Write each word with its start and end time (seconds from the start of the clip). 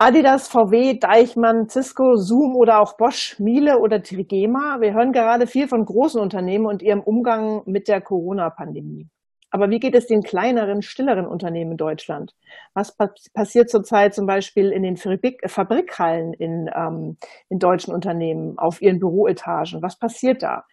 Adidas, 0.00 0.46
VW, 0.46 0.94
Deichmann, 1.00 1.68
Cisco, 1.68 2.14
Zoom 2.14 2.54
oder 2.54 2.80
auch 2.80 2.96
Bosch, 2.96 3.36
Miele 3.40 3.80
oder 3.80 4.00
Trigema. 4.00 4.80
Wir 4.80 4.94
hören 4.94 5.12
gerade 5.12 5.48
viel 5.48 5.66
von 5.66 5.84
großen 5.84 6.20
Unternehmen 6.20 6.66
und 6.66 6.82
ihrem 6.82 7.00
Umgang 7.00 7.62
mit 7.66 7.88
der 7.88 8.00
Corona-Pandemie. 8.00 9.08
Aber 9.50 9.70
wie 9.70 9.78
geht 9.78 9.94
es 9.94 10.06
den 10.06 10.22
kleineren, 10.22 10.82
stilleren 10.82 11.26
Unternehmen 11.26 11.72
in 11.72 11.76
Deutschland? 11.78 12.34
Was 12.74 12.96
passiert 13.32 13.70
zurzeit 13.70 14.14
zum 14.14 14.26
Beispiel 14.26 14.70
in 14.70 14.82
den 14.82 14.96
Fabrik 14.96 15.40
Fabrikhallen 15.48 16.34
in, 16.34 16.70
ähm, 16.74 17.16
in 17.48 17.58
deutschen 17.58 17.94
Unternehmen, 17.94 18.58
auf 18.58 18.82
ihren 18.82 18.98
Büroetagen? 18.98 19.82
Was 19.82 19.98
passiert 19.98 20.42
da? 20.42 20.64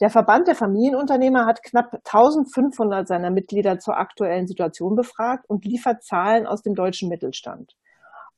Der 0.00 0.10
Verband 0.10 0.48
der 0.48 0.54
Familienunternehmer 0.54 1.44
hat 1.44 1.62
knapp 1.62 1.92
1500 1.92 3.06
seiner 3.06 3.30
Mitglieder 3.30 3.78
zur 3.78 3.98
aktuellen 3.98 4.46
Situation 4.46 4.96
befragt 4.96 5.44
und 5.48 5.64
liefert 5.64 6.02
Zahlen 6.02 6.46
aus 6.46 6.62
dem 6.62 6.74
deutschen 6.74 7.10
Mittelstand. 7.10 7.76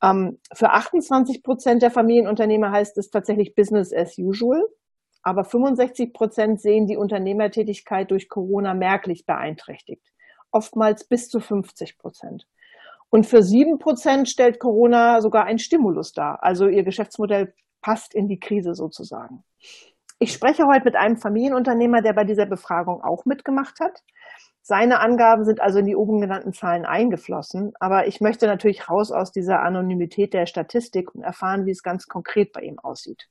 Ähm, 0.03 0.39
für 0.53 0.70
28 0.70 1.43
Prozent 1.43 1.83
der 1.83 1.93
Familienunternehmer 1.93 2.73
heißt 2.73 2.98
es 2.98 3.11
tatsächlich 3.11 3.55
Business 3.55 3.93
as 3.95 4.19
usual. 4.19 4.67
Aber 5.23 5.45
65 5.45 6.12
Prozent 6.12 6.61
sehen 6.61 6.87
die 6.87 6.97
Unternehmertätigkeit 6.97 8.11
durch 8.11 8.29
Corona 8.29 8.75
merklich 8.75 9.25
beeinträchtigt. 9.27 10.12
Oftmals 10.51 11.05
bis 11.05 11.29
zu 11.29 11.41
50 11.41 11.98
Prozent. 11.98 12.47
Und 13.09 13.27
für 13.27 13.43
sieben 13.43 13.79
Prozent 13.79 14.29
stellt 14.29 14.59
Corona 14.59 15.21
sogar 15.21 15.45
ein 15.45 15.59
Stimulus 15.59 16.12
dar. 16.12 16.43
Also 16.43 16.67
ihr 16.67 16.83
Geschäftsmodell 16.83 17.55
passt 17.83 18.15
in 18.15 18.27
die 18.27 18.41
Krise 18.41 18.75
sozusagen. 18.75 19.45
Ich 20.19 20.33
spreche 20.33 20.67
heute 20.67 20.85
mit 20.85 20.97
einem 20.97 21.17
Familienunternehmer, 21.17 22.01
der 22.01 22.12
bei 22.12 22.25
dieser 22.25 22.47
Befragung 22.47 23.03
auch 23.03 23.25
mitgemacht 23.25 23.81
hat. 23.81 24.03
Seine 24.62 25.00
Angaben 25.00 25.45
sind 25.45 25.61
also 25.61 25.81
in 25.81 25.87
die 25.87 25.97
oben 25.97 26.20
genannten 26.20 26.53
Zahlen 26.53 26.87
eingeflossen, 26.87 27.73
aber 27.81 28.06
ich 28.06 28.20
möchte 28.20 28.47
natürlich 28.47 28.89
raus 28.89 29.11
aus 29.11 29.33
dieser 29.33 29.61
Anonymität 29.61 30.33
der 30.33 30.47
Statistik 30.47 31.12
und 31.15 31.23
erfahren, 31.23 31.67
wie 31.67 31.73
es 31.73 31.83
ganz 31.83 32.06
konkret 32.06 32.53
bei 32.53 32.61
ihm 32.61 32.78
aussieht. 32.78 33.28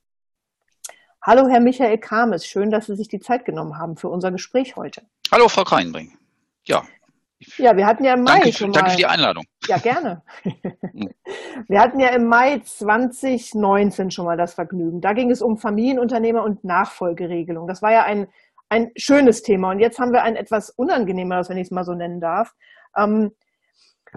Hallo, 1.22 1.48
Herr 1.48 1.60
Michael 1.60 1.98
Kames, 1.98 2.46
schön, 2.46 2.70
dass 2.70 2.86
Sie 2.86 2.96
sich 2.96 3.08
die 3.08 3.20
Zeit 3.20 3.44
genommen 3.44 3.78
haben 3.78 3.96
für 3.96 4.08
unser 4.08 4.30
Gespräch 4.30 4.76
heute. 4.76 5.02
Hallo, 5.30 5.48
Frau 5.48 5.64
Kreinbring. 5.64 6.16
Ja. 6.64 6.82
Ja, 7.58 7.76
wir 7.76 7.86
hatten 7.86 8.04
ja 8.04 8.14
im 8.14 8.22
Mai 8.22 8.38
danke, 8.38 8.52
schon 8.52 8.70
mal. 8.70 8.74
Danke 8.74 8.90
für 8.92 8.96
die 8.96 9.06
Einladung. 9.06 9.44
Ja, 9.66 9.78
gerne. 9.78 10.22
wir 11.68 11.80
hatten 11.80 11.98
ja 11.98 12.08
im 12.10 12.26
Mai 12.26 12.60
2019 12.60 14.10
schon 14.10 14.26
mal 14.26 14.36
das 14.36 14.54
Vergnügen. 14.54 15.00
Da 15.00 15.12
ging 15.12 15.30
es 15.30 15.42
um 15.42 15.58
Familienunternehmer 15.58 16.44
und 16.44 16.62
Nachfolgeregelung. 16.62 17.66
Das 17.66 17.82
war 17.82 17.90
ja 17.90 18.04
ein 18.04 18.28
ein 18.72 18.90
schönes 18.96 19.42
Thema. 19.42 19.70
Und 19.70 19.80
jetzt 19.80 19.98
haben 19.98 20.12
wir 20.12 20.22
ein 20.22 20.34
etwas 20.34 20.70
unangenehmeres, 20.70 21.50
wenn 21.50 21.58
ich 21.58 21.66
es 21.66 21.70
mal 21.70 21.84
so 21.84 21.92
nennen 21.92 22.20
darf. 22.20 22.54
Ähm, 22.96 23.32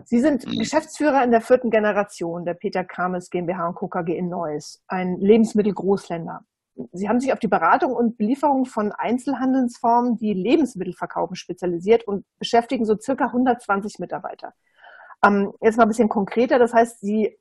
Sie 0.06 0.20
sind 0.20 0.48
mhm. 0.48 0.60
Geschäftsführer 0.60 1.24
in 1.24 1.32
der 1.32 1.42
vierten 1.42 1.70
Generation 1.70 2.46
der 2.46 2.54
Peter 2.54 2.84
Kames 2.84 3.30
GmbH 3.30 3.68
und 3.68 3.76
Co. 3.76 3.88
KG 3.88 4.18
in 4.18 4.30
Neuss, 4.30 4.82
ein 4.88 5.18
Lebensmittelgroßländer. 5.20 6.46
Sie 6.92 7.08
haben 7.08 7.20
sich 7.20 7.32
auf 7.32 7.40
die 7.40 7.48
Beratung 7.48 7.94
und 7.94 8.18
Belieferung 8.18 8.66
von 8.66 8.92
Einzelhandelsformen, 8.92 10.18
die 10.18 10.34
Lebensmittel 10.34 10.94
verkaufen, 10.94 11.36
spezialisiert 11.36 12.08
und 12.08 12.26
beschäftigen 12.40 12.86
so 12.86 12.98
circa 12.98 13.28
120 13.28 14.00
Mitarbeiter. 14.00 14.54
Ähm, 15.26 15.54
jetzt 15.62 15.78
mal 15.78 15.84
ein 15.84 15.90
bisschen 15.90 16.10
konkreter. 16.10 16.60
Das 16.60 16.74
heißt, 16.74 17.00
Sie 17.00 17.38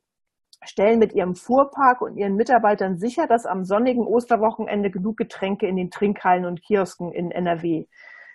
stellen 0.63 0.99
mit 0.99 1.13
ihrem 1.13 1.35
Fuhrpark 1.35 2.01
und 2.01 2.17
ihren 2.17 2.35
Mitarbeitern 2.35 2.97
sicher, 2.97 3.27
dass 3.27 3.45
am 3.45 3.65
sonnigen 3.65 4.07
Osterwochenende 4.07 4.89
genug 4.89 5.17
Getränke 5.17 5.67
in 5.67 5.75
den 5.75 5.91
Trinkhallen 5.91 6.45
und 6.45 6.61
Kiosken 6.61 7.11
in 7.11 7.31
NRW 7.31 7.85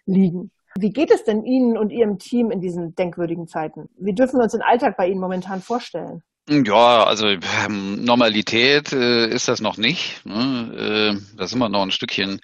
liegen. 0.06 0.51
Wie 0.78 0.93
geht 0.93 1.11
es 1.11 1.25
denn 1.25 1.45
Ihnen 1.45 1.77
und 1.77 1.91
Ihrem 1.91 2.19
Team 2.19 2.51
in 2.51 2.61
diesen 2.61 2.95
denkwürdigen 2.95 3.48
Zeiten? 3.48 3.88
Wie 3.97 4.15
dürfen 4.15 4.38
wir 4.38 4.44
uns 4.44 4.53
den 4.53 4.62
Alltag 4.62 4.97
bei 4.97 5.09
Ihnen 5.09 5.21
momentan 5.21 5.61
vorstellen? 5.61 6.22
Ja, 6.53 7.05
also 7.05 7.28
ähm, 7.28 8.03
Normalität 8.03 8.93
äh, 8.93 9.28
ist 9.28 9.47
das 9.47 9.61
noch 9.61 9.77
nicht. 9.77 10.27
Ne? 10.27 11.15
Äh, 11.22 11.37
da 11.37 11.47
sind 11.47 11.61
wir 11.61 11.69
noch 11.69 11.83
ein 11.83 11.93
Stückchen 11.93 12.41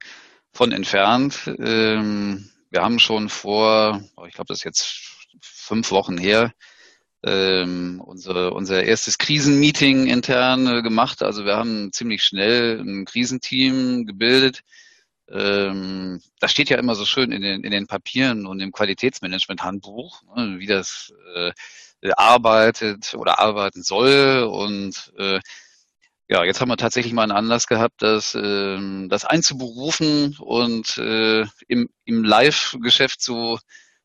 von 0.53 0.71
entfernt. 0.71 1.51
Ähm, 1.59 2.49
wir 2.71 2.83
haben 2.83 3.01
schon 3.01 3.29
vor, 3.29 4.01
ich 4.29 4.35
glaube, 4.35 4.47
das 4.47 4.59
ist 4.59 4.65
jetzt 4.65 4.87
fünf 5.43 5.91
Wochen 5.91 6.19
her, 6.19 6.53
ähm, 7.25 8.01
unsere, 8.01 8.53
unser 8.53 8.85
erstes 8.85 9.19
Krisenmeeting 9.19 10.07
intern 10.07 10.69
äh, 10.69 10.83
gemacht. 10.83 11.25
Also 11.25 11.45
wir 11.45 11.57
haben 11.57 11.91
ziemlich 11.93 12.23
schnell 12.23 12.79
ein 12.81 13.07
Krisenteam 13.07 14.07
gebildet. 14.07 14.61
Ähm, 15.31 16.21
das 16.41 16.51
steht 16.53 16.71
ja 16.71 16.79
immer 16.79 16.95
so 16.95 17.05
schön 17.05 17.33
in 17.33 17.43
den, 17.43 17.65
in 17.65 17.71
den 17.71 17.87
Papieren 17.87 18.47
und 18.47 18.61
im 18.61 18.73
Qualitätsmanagement-Handbuch, 18.73 20.23
ne, 20.37 20.57
wie 20.59 20.67
das 20.67 21.13
äh, 21.35 21.53
arbeitet 22.17 23.15
oder 23.15 23.41
arbeiten 23.41 23.83
soll. 23.83 24.45
Und 24.45 25.13
äh, 25.19 25.41
ja, 26.29 26.45
jetzt 26.45 26.61
haben 26.61 26.69
wir 26.69 26.77
tatsächlich 26.77 27.13
mal 27.13 27.23
einen 27.23 27.33
Anlass 27.33 27.67
gehabt, 27.67 28.03
das, 28.03 28.35
äh, 28.35 29.09
das 29.09 29.25
einzuberufen 29.25 30.37
und 30.39 30.99
äh, 30.99 31.45
im, 31.69 31.89
im 32.05 32.25
Live-Geschäft 32.25 33.23
so 33.23 33.59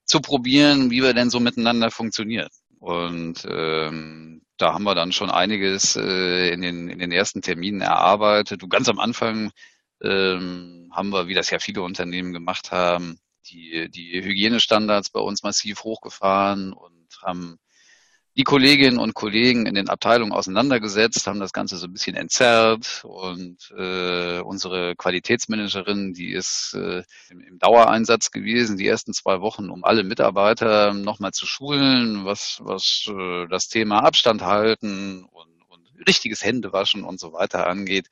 zu 0.06 0.22
probieren, 0.22 0.92
wie 0.92 1.04
wir 1.04 1.14
denn 1.14 1.30
so 1.30 1.40
miteinander 1.40 1.92
funktionieren. 1.92 2.50
Und 2.80 3.46
ähm, 3.50 4.42
da 4.58 4.74
haben 4.74 4.84
wir 4.84 4.96
dann 4.96 5.12
schon 5.12 5.30
einiges 5.30 5.96
äh, 5.96 6.50
in, 6.50 6.62
den, 6.62 6.90
in 6.90 7.00
den 7.00 7.12
ersten 7.12 7.42
Terminen 7.42 7.82
erarbeitet. 7.82 8.62
Du 8.62 8.68
ganz 8.68 8.90
am 8.90 9.00
Anfang 9.00 9.52
ähm, 10.04 10.90
haben 10.92 11.10
wir, 11.10 11.28
wie 11.28 11.34
das 11.34 11.50
ja 11.50 11.60
viele 11.60 11.82
Unternehmen 11.82 12.34
gemacht 12.34 12.72
haben, 12.72 13.20
die, 13.50 13.90
die 13.90 14.22
Hygienestandards 14.24 15.10
bei 15.10 15.20
uns 15.20 15.44
massiv 15.44 15.84
hochgefahren 15.84 16.74
und 16.74 17.08
haben 17.24 17.58
die 18.38 18.44
Kolleginnen 18.44 18.98
und 18.98 19.14
Kollegen 19.14 19.66
in 19.66 19.76
den 19.76 19.90
Abteilungen 19.90 20.32
auseinandergesetzt, 20.32 21.28
haben 21.28 21.42
das 21.42 21.52
Ganze 21.52 21.78
so 21.78 21.88
ein 21.88 21.94
bisschen 21.94 22.16
entzerrt 22.16 23.04
und 23.04 23.58
äh, 23.78 24.40
unsere 24.40 24.96
Qualitätsmanagerin, 24.96 26.14
die 26.14 26.32
ist 26.32 26.74
äh, 26.74 27.04
im, 27.30 27.42
im, 27.42 27.60
Dauereinsatz 27.60 28.32
gewesen, 28.32 28.78
die 28.78 28.88
ersten 28.88 29.14
zwei 29.14 29.42
Wochen, 29.42 29.70
um 29.70 29.84
alle 29.84 30.04
Mitarbeiter 30.04 30.94
nochmal 30.94 31.32
zu 31.32 31.46
schulen, 31.46 32.24
was, 32.24 32.60
was 32.64 33.06
äh, 33.10 33.48
das 33.50 33.68
Thema 33.68 34.00
Abstand 34.04 34.44
halten 34.44 35.26
und, 35.26 35.61
richtiges 36.08 36.44
Händewaschen 36.44 37.04
und 37.04 37.20
so 37.20 37.34
weiter 37.34 37.68
angeht. 37.68 38.08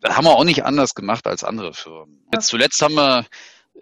Das 0.00 0.16
haben 0.16 0.24
wir 0.24 0.36
auch 0.36 0.44
nicht 0.44 0.64
anders 0.64 0.94
gemacht 0.94 1.26
als 1.26 1.44
andere 1.44 1.74
Firmen. 1.74 2.24
Jetzt 2.32 2.48
zuletzt 2.48 2.80
haben 2.80 2.94
wir 2.94 3.26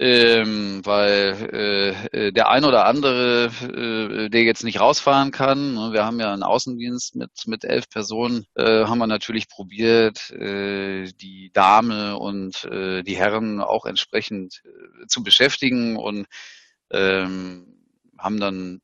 ähm, 0.01 0.81
weil 0.85 1.51
äh, 1.53 2.27
äh, 2.29 2.33
der 2.33 2.49
ein 2.51 2.65
oder 2.65 2.87
andere, 2.87 3.51
äh, 3.63 4.29
der 4.29 4.43
jetzt 4.45 4.63
nicht 4.63 4.81
rausfahren 4.81 5.33
kann, 5.33 5.75
ne, 5.75 5.93
wir 5.93 6.05
haben 6.05 6.21
ja 6.21 6.33
einen 6.33 6.45
Außendienst 6.45 7.17
mit 7.17 7.31
mit 7.47 7.65
elf 7.65 7.89
Personen, 7.89 8.47
äh, 8.55 8.85
haben 8.85 8.99
wir 8.99 9.09
natürlich 9.09 9.49
probiert, 9.49 10.31
äh, 10.31 11.11
die 11.21 11.51
Dame 11.53 12.17
und 12.17 12.65
äh, 12.67 13.03
die 13.03 13.17
Herren 13.17 13.61
auch 13.61 13.87
entsprechend 13.87 14.63
äh, 14.65 15.07
zu 15.09 15.25
beschäftigen 15.25 15.97
und 15.97 16.27
ähm, 16.91 17.67
haben 18.19 18.39
dann 18.39 18.81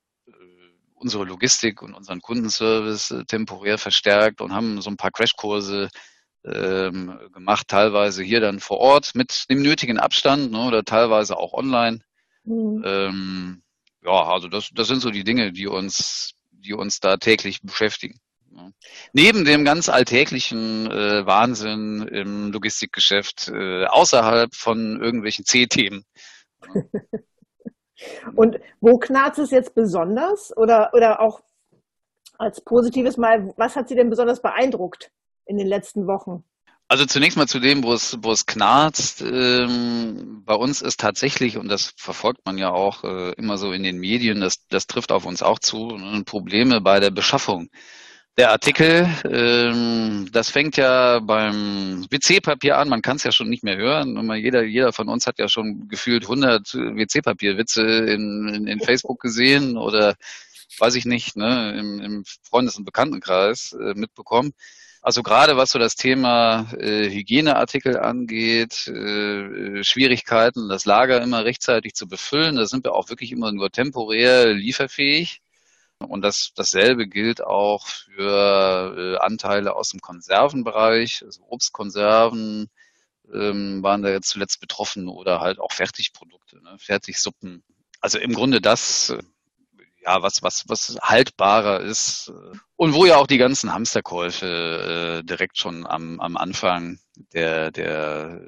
unsere 0.94 1.25
Logistik 1.25 1.82
und 1.82 1.94
unseren 1.94 2.21
Kundenservice 2.21 3.10
äh, 3.10 3.25
temporär 3.25 3.78
verstärkt 3.78 4.41
und 4.41 4.55
haben 4.55 4.81
so 4.81 4.91
ein 4.91 4.97
paar 4.97 5.10
Crashkurse 5.10 5.91
ähm, 6.44 7.19
gemacht, 7.32 7.69
teilweise 7.69 8.22
hier 8.22 8.41
dann 8.41 8.60
vor 8.60 8.78
Ort 8.78 9.15
mit 9.15 9.47
dem 9.50 9.62
nötigen 9.62 9.99
Abstand 9.99 10.53
ne, 10.53 10.66
oder 10.66 10.84
teilweise 10.84 11.37
auch 11.37 11.53
online. 11.53 12.00
Mhm. 12.44 12.82
Ähm, 12.84 13.62
ja, 14.05 14.25
also 14.25 14.49
das, 14.49 14.71
das 14.75 14.88
sind 14.88 15.00
so 15.00 15.10
die 15.10 15.25
Dinge, 15.25 15.53
die 15.53 15.66
uns, 15.66 16.32
die 16.50 16.75
uns 16.75 17.00
da 17.00 17.16
täglich 17.16 17.62
beschäftigen. 17.62 18.21
Ne. 18.50 18.72
Neben 19.12 19.44
dem 19.44 19.65
ganz 19.65 19.88
alltäglichen 19.88 20.91
äh, 20.91 21.26
Wahnsinn 21.26 22.03
im 22.03 22.53
Logistikgeschäft 22.53 23.49
äh, 23.49 23.87
außerhalb 23.87 24.55
von 24.55 25.00
irgendwelchen 25.00 25.44
C-Themen. 25.44 26.05
Und 28.35 28.59
wo 28.81 28.99
knarzt 28.99 29.39
es 29.39 29.51
jetzt 29.51 29.75
besonders 29.75 30.56
oder, 30.56 30.91
oder 30.95 31.21
auch 31.21 31.41
als 32.39 32.61
positives 32.61 33.17
Mal, 33.17 33.53
was 33.56 33.77
hat 33.77 33.89
Sie 33.89 33.95
denn 33.95 34.11
besonders 34.11 34.43
beeindruckt? 34.43 35.11
in 35.47 35.56
den 35.56 35.67
letzten 35.67 36.06
Wochen? 36.06 36.45
Also 36.87 37.06
zunächst 37.06 37.39
mal 37.39 37.49
zu 37.49 37.61
dem, 37.61 37.83
wo 37.83 37.93
es, 37.93 38.19
wo 38.21 38.31
es 38.31 38.47
knarzt. 38.47 39.23
Ähm, 39.23 40.43
bei 40.45 40.55
uns 40.55 40.83
ist 40.83 41.01
tatsächlich, 41.01 41.56
und 41.56 41.69
das 41.69 41.95
verfolgt 41.97 42.45
man 42.45 42.59
ja 42.59 42.71
auch 42.71 43.05
äh, 43.05 43.33
immer 43.33 43.56
so 43.56 43.73
in 43.73 43.83
den 43.83 43.99
Medien, 43.99 44.41
das, 44.41 44.67
das 44.69 44.87
trifft 44.87 45.11
auf 45.11 45.25
uns 45.25 45.43
auch 45.43 45.59
zu, 45.59 45.97
ne, 45.97 46.23
Probleme 46.25 46.81
bei 46.81 47.00
der 47.00 47.11
Beschaffung 47.11 47.71
der 48.37 48.51
Artikel. 48.51 49.09
Ähm, 49.31 50.29
das 50.33 50.51
fängt 50.51 50.77
ja 50.77 51.21
beim 51.21 52.07
WC-Papier 52.11 52.79
an, 52.79 52.89
man 52.89 53.03
kann 53.03 53.17
es 53.17 53.25
ja 53.25 53.33
schon 53.33 53.49
nicht 53.49 53.63
mehr 53.63 53.77
hören. 53.77 54.31
Jeder, 54.37 54.65
jeder 54.65 54.93
von 54.93 55.09
uns 55.09 55.27
hat 55.27 55.39
ja 55.39 55.49
schon 55.49 55.89
gefühlt 55.89 56.25
100 56.25 56.75
WC-Papierwitze 56.75 57.83
in, 57.83 58.49
in, 58.49 58.67
in 58.67 58.81
Facebook 58.81 59.21
gesehen 59.21 59.77
oder 59.77 60.17
weiß 60.79 60.97
ich 60.97 61.05
nicht, 61.05 61.37
ne, 61.37 61.77
im, 61.79 62.01
im 62.01 62.25
Freundes- 62.43 62.77
und 62.77 62.85
Bekanntenkreis 62.85 63.73
äh, 63.73 63.95
mitbekommen. 63.95 64.53
Also 65.03 65.23
gerade 65.23 65.57
was 65.57 65.71
so 65.71 65.79
das 65.79 65.97
Thema 65.97 66.67
äh, 66.79 67.11
Hygieneartikel 67.11 67.99
angeht, 67.99 68.89
äh, 68.89 69.85
Schwierigkeiten, 69.85 70.69
das 70.69 70.87
Lager 70.87 71.23
immer 71.23 71.45
rechtzeitig 71.45 71.95
zu 71.95 72.09
befüllen, 72.09 72.57
da 72.57 72.67
sind 72.67 72.85
wir 72.85 72.95
auch 72.95 73.11
wirklich 73.11 73.31
immer 73.31 73.53
nur 73.53 73.71
temporär 73.71 74.55
lieferfähig. 74.55 75.43
Und 76.05 76.23
das, 76.23 76.53
dasselbe 76.55 77.06
gilt 77.06 77.43
auch 77.43 77.87
für 77.87 78.95
äh, 78.97 79.19
Anteile 79.19 79.75
aus 79.75 79.91
dem 79.91 80.01
Konservenbereich, 80.01 81.23
also 81.25 81.43
Obstkonserven 81.49 82.69
ähm, 83.33 83.83
waren 83.83 84.03
da 84.03 84.11
jetzt 84.11 84.29
zuletzt 84.29 84.61
betroffen 84.61 85.09
oder 85.09 85.41
halt 85.41 85.59
auch 85.59 85.73
Fertigprodukte, 85.73 86.62
ne, 86.62 86.77
Fertigsuppen. 86.79 87.62
Also 88.01 88.19
im 88.19 88.35
Grunde 88.35 88.61
das, 88.61 89.15
ja, 90.05 90.23
was, 90.23 90.43
was, 90.43 90.65
was 90.69 90.99
haltbarer 91.03 91.81
ist 91.81 92.33
und 92.77 92.93
wo 92.93 93.07
ja 93.07 93.17
auch 93.17 93.27
die 93.27 93.39
ganzen 93.39 93.73
Hamsterkäufe 93.73 95.23
äh, 95.23 95.27
direkt 95.27 95.59
schon 95.59 95.87
am, 95.87 96.21
am 96.21 96.37
Anfang 96.37 96.99
der, 97.33 97.71
der 97.71 98.43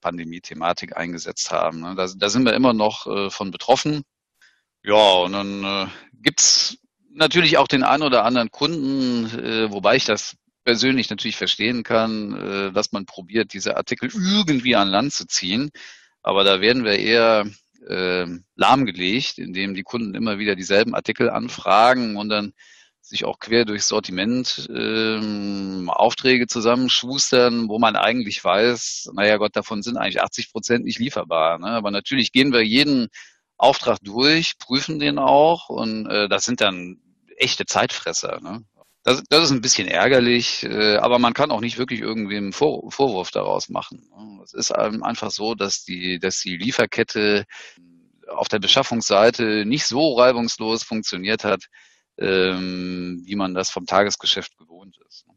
Pandemie-Thematik 0.00 0.96
eingesetzt 0.96 1.50
haben. 1.50 1.80
Ne. 1.80 1.94
Da, 1.96 2.08
da 2.16 2.28
sind 2.28 2.44
wir 2.44 2.54
immer 2.54 2.72
noch 2.72 3.06
äh, 3.06 3.30
von 3.30 3.50
betroffen. 3.50 4.02
Ja, 4.82 5.14
und 5.14 5.32
dann 5.32 5.64
äh, 5.64 5.86
gibt's 6.12 6.78
natürlich 7.16 7.58
auch 7.58 7.68
den 7.68 7.82
einen 7.82 8.02
oder 8.02 8.24
anderen 8.24 8.50
Kunden, 8.50 9.26
äh, 9.38 9.70
wobei 9.70 9.96
ich 9.96 10.04
das 10.04 10.36
persönlich 10.64 11.10
natürlich 11.10 11.36
verstehen 11.36 11.82
kann, 11.82 12.36
äh, 12.36 12.72
dass 12.72 12.92
man 12.92 13.06
probiert, 13.06 13.52
diese 13.52 13.76
Artikel 13.76 14.10
irgendwie 14.12 14.76
an 14.76 14.88
Land 14.88 15.12
zu 15.12 15.26
ziehen. 15.26 15.70
Aber 16.22 16.44
da 16.44 16.60
werden 16.60 16.84
wir 16.84 16.98
eher 16.98 17.46
äh, 17.88 18.26
lahmgelegt, 18.56 19.38
indem 19.38 19.74
die 19.74 19.84
Kunden 19.84 20.14
immer 20.14 20.38
wieder 20.38 20.56
dieselben 20.56 20.94
Artikel 20.94 21.30
anfragen 21.30 22.16
und 22.16 22.28
dann 22.28 22.52
sich 23.00 23.24
auch 23.24 23.38
quer 23.38 23.64
durchs 23.64 23.86
Sortiment 23.86 24.68
ähm, 24.74 25.88
Aufträge 25.88 26.48
zusammenschustern, 26.48 27.68
wo 27.68 27.78
man 27.78 27.94
eigentlich 27.94 28.42
weiß, 28.42 29.10
naja 29.14 29.36
Gott, 29.36 29.54
davon 29.54 29.82
sind 29.82 29.96
eigentlich 29.96 30.20
80 30.20 30.50
Prozent 30.50 30.84
nicht 30.84 30.98
lieferbar. 30.98 31.60
Ne? 31.60 31.68
Aber 31.68 31.92
natürlich 31.92 32.32
gehen 32.32 32.52
wir 32.52 32.64
jeden 32.64 33.06
Auftrag 33.56 33.98
durch, 34.02 34.58
prüfen 34.58 34.98
den 34.98 35.18
auch 35.18 35.68
und 35.68 36.06
äh, 36.06 36.28
das 36.28 36.44
sind 36.44 36.60
dann 36.60 36.98
echte 37.36 37.66
Zeitfresser. 37.66 38.40
Ne? 38.40 38.62
Das, 39.02 39.22
das 39.28 39.44
ist 39.44 39.50
ein 39.52 39.60
bisschen 39.60 39.86
ärgerlich, 39.86 40.64
äh, 40.64 40.96
aber 40.96 41.18
man 41.18 41.32
kann 41.32 41.50
auch 41.50 41.60
nicht 41.60 41.78
wirklich 41.78 42.00
irgendwie 42.00 42.36
einen 42.36 42.52
Vor 42.52 42.90
Vorwurf 42.90 43.30
daraus 43.30 43.68
machen. 43.68 44.08
Ne? 44.10 44.42
Es 44.42 44.52
ist 44.52 44.72
einfach 44.72 45.30
so, 45.30 45.54
dass 45.54 45.84
die, 45.84 46.18
dass 46.18 46.40
die 46.40 46.56
Lieferkette 46.56 47.44
auf 48.28 48.48
der 48.48 48.58
Beschaffungsseite 48.58 49.64
nicht 49.64 49.86
so 49.86 50.14
reibungslos 50.14 50.82
funktioniert 50.82 51.44
hat, 51.44 51.66
ähm, 52.18 53.22
wie 53.24 53.36
man 53.36 53.54
das 53.54 53.70
vom 53.70 53.86
Tagesgeschäft 53.86 54.56
gewohnt 54.58 54.96
ist. 55.06 55.26
Ne? 55.28 55.34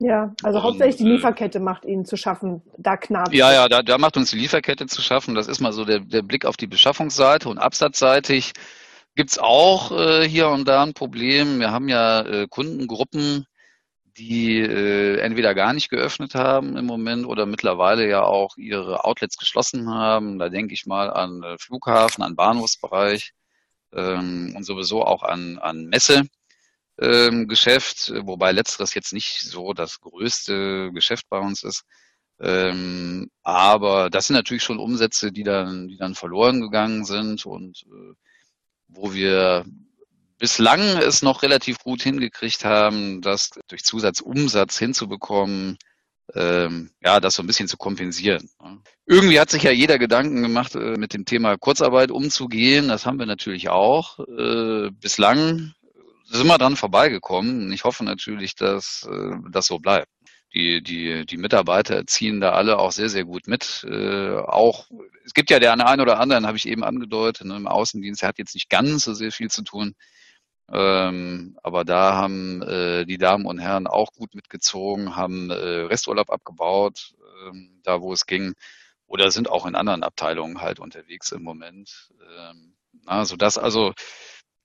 Ja, 0.00 0.34
also 0.42 0.58
und, 0.58 0.64
hauptsächlich 0.64 0.96
die 0.96 1.04
äh, 1.04 1.12
Lieferkette 1.14 1.60
macht 1.60 1.84
Ihnen 1.84 2.04
zu 2.04 2.16
schaffen, 2.16 2.62
da 2.78 2.96
knapp. 2.96 3.32
Ja, 3.32 3.52
ja, 3.52 3.68
da, 3.68 3.82
da 3.82 3.96
macht 3.96 4.16
uns 4.16 4.30
die 4.30 4.38
Lieferkette 4.38 4.86
zu 4.86 5.02
schaffen. 5.02 5.34
Das 5.34 5.46
ist 5.46 5.60
mal 5.60 5.72
so 5.72 5.84
der, 5.84 6.00
der 6.00 6.22
Blick 6.22 6.44
auf 6.44 6.56
die 6.56 6.66
Beschaffungsseite 6.66 7.48
und 7.48 7.58
absatzseitig 7.58 8.52
gibt's 9.14 9.38
auch 9.38 9.92
äh, 9.92 10.28
hier 10.28 10.48
und 10.48 10.66
da 10.66 10.82
ein 10.82 10.94
Problem. 10.94 11.60
Wir 11.60 11.70
haben 11.70 11.88
ja 11.88 12.20
äh, 12.22 12.46
Kundengruppen, 12.48 13.46
die 14.16 14.60
äh, 14.60 15.18
entweder 15.18 15.54
gar 15.54 15.72
nicht 15.72 15.90
geöffnet 15.90 16.34
haben 16.34 16.76
im 16.76 16.86
Moment 16.86 17.26
oder 17.26 17.46
mittlerweile 17.46 18.08
ja 18.08 18.22
auch 18.22 18.56
ihre 18.56 19.04
Outlets 19.04 19.36
geschlossen 19.36 19.90
haben. 19.90 20.38
Da 20.38 20.48
denke 20.48 20.74
ich 20.74 20.86
mal 20.86 21.10
an 21.10 21.42
äh, 21.42 21.58
Flughafen, 21.58 22.22
an 22.22 22.36
Bahnhofsbereich 22.36 23.32
ähm, 23.92 24.54
und 24.56 24.64
sowieso 24.64 25.04
auch 25.04 25.22
an, 25.22 25.58
an 25.58 25.86
Messe. 25.86 26.24
Ähm, 27.00 27.48
Geschäft, 27.48 28.12
wobei 28.22 28.52
letzteres 28.52 28.94
jetzt 28.94 29.12
nicht 29.12 29.40
so 29.40 29.72
das 29.72 30.00
größte 30.00 30.92
Geschäft 30.92 31.28
bei 31.28 31.38
uns 31.38 31.64
ist. 31.64 31.82
Ähm, 32.40 33.30
aber 33.42 34.10
das 34.10 34.26
sind 34.26 34.34
natürlich 34.36 34.62
schon 34.62 34.78
Umsätze, 34.78 35.32
die 35.32 35.42
dann, 35.42 35.88
die 35.88 35.96
dann 35.96 36.14
verloren 36.14 36.60
gegangen 36.60 37.04
sind 37.04 37.46
und 37.46 37.84
äh, 37.88 38.14
wo 38.94 39.12
wir 39.12 39.64
bislang 40.38 40.80
es 40.98 41.22
noch 41.22 41.42
relativ 41.42 41.78
gut 41.78 42.02
hingekriegt 42.02 42.64
haben, 42.64 43.22
das 43.22 43.50
durch 43.68 43.84
Zusatzumsatz 43.84 44.78
hinzubekommen, 44.78 45.78
ähm, 46.34 46.90
ja, 47.02 47.20
das 47.20 47.34
so 47.34 47.42
ein 47.42 47.46
bisschen 47.46 47.68
zu 47.68 47.76
kompensieren. 47.76 48.48
Irgendwie 49.06 49.38
hat 49.38 49.50
sich 49.50 49.62
ja 49.62 49.70
jeder 49.70 49.98
Gedanken 49.98 50.42
gemacht, 50.42 50.74
äh, 50.74 50.96
mit 50.96 51.12
dem 51.12 51.24
Thema 51.24 51.56
Kurzarbeit 51.56 52.10
umzugehen. 52.10 52.88
Das 52.88 53.04
haben 53.04 53.18
wir 53.18 53.26
natürlich 53.26 53.68
auch. 53.68 54.18
Äh, 54.20 54.90
bislang 55.00 55.74
sind 56.24 56.46
wir 56.46 56.58
dran 56.58 56.76
vorbeigekommen. 56.76 57.72
Ich 57.72 57.84
hoffe 57.84 58.04
natürlich, 58.04 58.54
dass 58.54 59.06
äh, 59.10 59.36
das 59.50 59.66
so 59.66 59.78
bleibt. 59.78 60.08
Die, 60.54 60.82
die, 60.82 61.26
die 61.26 61.36
Mitarbeiter 61.36 62.06
ziehen 62.06 62.40
da 62.40 62.52
alle 62.52 62.78
auch 62.78 62.92
sehr, 62.92 63.08
sehr 63.08 63.24
gut 63.24 63.48
mit. 63.48 63.84
Äh, 63.88 64.36
auch 64.36 64.88
es 65.24 65.34
gibt 65.34 65.50
ja 65.50 65.58
der 65.58 65.72
einen 65.72 66.00
oder 66.00 66.20
anderen, 66.20 66.46
habe 66.46 66.56
ich 66.56 66.68
eben 66.68 66.84
angedeutet, 66.84 67.46
ne, 67.46 67.56
im 67.56 67.66
Außendienst, 67.66 68.22
der 68.22 68.28
hat 68.28 68.38
jetzt 68.38 68.54
nicht 68.54 68.68
ganz 68.68 69.04
so 69.04 69.14
sehr 69.14 69.32
viel 69.32 69.50
zu 69.50 69.62
tun. 69.62 69.94
Ähm, 70.70 71.58
aber 71.62 71.84
da 71.84 72.14
haben 72.14 72.62
äh, 72.62 73.04
die 73.04 73.18
Damen 73.18 73.46
und 73.46 73.58
Herren 73.58 73.86
auch 73.86 74.12
gut 74.12 74.34
mitgezogen, 74.34 75.16
haben 75.16 75.50
äh, 75.50 75.54
Resturlaub 75.54 76.30
abgebaut, 76.30 77.14
ähm, 77.46 77.80
da 77.82 78.00
wo 78.00 78.12
es 78.12 78.26
ging, 78.26 78.54
oder 79.06 79.30
sind 79.30 79.50
auch 79.50 79.66
in 79.66 79.74
anderen 79.74 80.02
Abteilungen 80.02 80.60
halt 80.60 80.78
unterwegs 80.78 81.32
im 81.32 81.42
Moment. 81.42 82.10
Ähm, 82.38 82.74
na, 83.04 83.24
sodass 83.24 83.58
also 83.58 83.92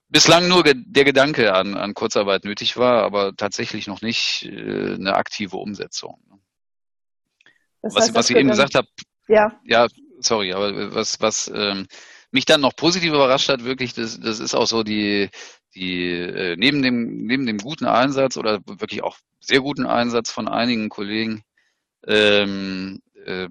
bislang 0.09 0.47
nur 0.47 0.63
ge 0.63 0.75
der 0.75 1.05
Gedanke 1.05 1.53
an, 1.53 1.75
an 1.75 1.93
Kurzarbeit 1.93 2.43
nötig 2.43 2.77
war, 2.77 3.03
aber 3.03 3.35
tatsächlich 3.35 3.87
noch 3.87 4.01
nicht 4.01 4.43
äh, 4.45 4.95
eine 4.95 5.15
aktive 5.15 5.57
Umsetzung. 5.57 6.19
Das 7.81 7.95
heißt, 7.95 8.09
was, 8.09 8.15
was 8.15 8.29
ich 8.29 8.35
eben 8.35 8.49
gesagt 8.49 8.75
habe, 8.75 8.87
ja. 9.27 9.59
ja, 9.63 9.87
sorry, 10.19 10.51
aber 10.53 10.93
was, 10.93 11.21
was 11.21 11.49
ähm, 11.53 11.87
mich 12.31 12.45
dann 12.45 12.61
noch 12.61 12.75
positiv 12.75 13.13
überrascht 13.13 13.49
hat, 13.49 13.63
wirklich, 13.63 13.93
das, 13.93 14.19
das 14.19 14.39
ist 14.39 14.55
auch 14.55 14.67
so 14.67 14.83
die, 14.83 15.29
die 15.75 16.09
äh, 16.11 16.55
neben 16.57 16.81
dem 16.81 17.25
neben 17.25 17.45
dem 17.45 17.59
guten 17.59 17.85
Einsatz 17.85 18.37
oder 18.37 18.59
wirklich 18.65 19.03
auch 19.03 19.17
sehr 19.39 19.61
guten 19.61 19.85
Einsatz 19.85 20.31
von 20.31 20.47
einigen 20.47 20.89
Kollegen 20.89 21.43
ähm, 22.07 23.01
äh, 23.25 23.47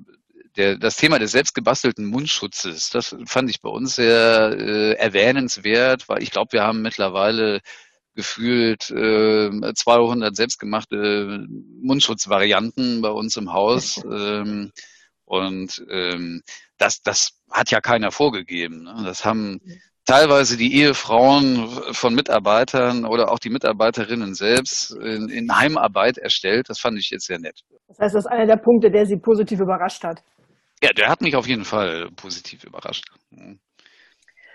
der, 0.58 0.76
das 0.76 0.96
Thema 0.96 1.18
des 1.18 1.32
selbstgebastelten 1.32 2.04
Mundschutzes, 2.04 2.90
das 2.90 3.16
fand 3.26 3.48
ich 3.48 3.62
bei 3.62 3.70
uns 3.70 3.94
sehr 3.94 4.56
äh, 4.58 4.92
erwähnenswert, 4.94 6.08
weil 6.08 6.22
ich 6.22 6.30
glaube, 6.30 6.52
wir 6.52 6.62
haben 6.62 6.82
mittlerweile 6.82 7.60
gefühlt 8.14 8.90
äh, 8.90 9.50
200 9.72 10.34
selbstgemachte 10.34 11.46
Mundschutzvarianten 11.80 13.00
bei 13.00 13.10
uns 13.10 13.36
im 13.36 13.52
Haus. 13.52 14.02
Ähm, 14.18 14.72
und 15.24 15.84
ähm, 15.90 16.40
das, 16.78 17.02
das 17.02 17.38
hat 17.50 17.70
ja 17.70 17.80
keiner 17.80 18.10
vorgegeben. 18.10 18.84
Ne? 18.84 19.02
Das 19.04 19.26
haben 19.26 19.60
teilweise 20.06 20.56
die 20.56 20.74
Ehefrauen 20.74 21.68
von 21.92 22.14
Mitarbeitern 22.14 23.04
oder 23.04 23.30
auch 23.30 23.38
die 23.38 23.50
Mitarbeiterinnen 23.50 24.34
selbst 24.34 24.92
in, 24.96 25.28
in 25.28 25.54
Heimarbeit 25.54 26.16
erstellt. 26.16 26.70
Das 26.70 26.78
fand 26.80 26.98
ich 26.98 27.10
jetzt 27.10 27.26
sehr 27.26 27.38
nett. 27.38 27.60
Das 27.88 27.98
heißt, 27.98 28.14
das 28.14 28.24
ist 28.24 28.30
einer 28.30 28.46
der 28.46 28.56
Punkte, 28.56 28.90
der 28.90 29.04
Sie 29.04 29.18
positiv 29.18 29.60
überrascht 29.60 30.02
hat. 30.02 30.22
Ja, 30.82 30.92
der 30.92 31.08
hat 31.08 31.20
mich 31.20 31.34
auf 31.36 31.46
jeden 31.46 31.64
Fall 31.64 32.10
positiv 32.12 32.64
überrascht. 32.64 33.04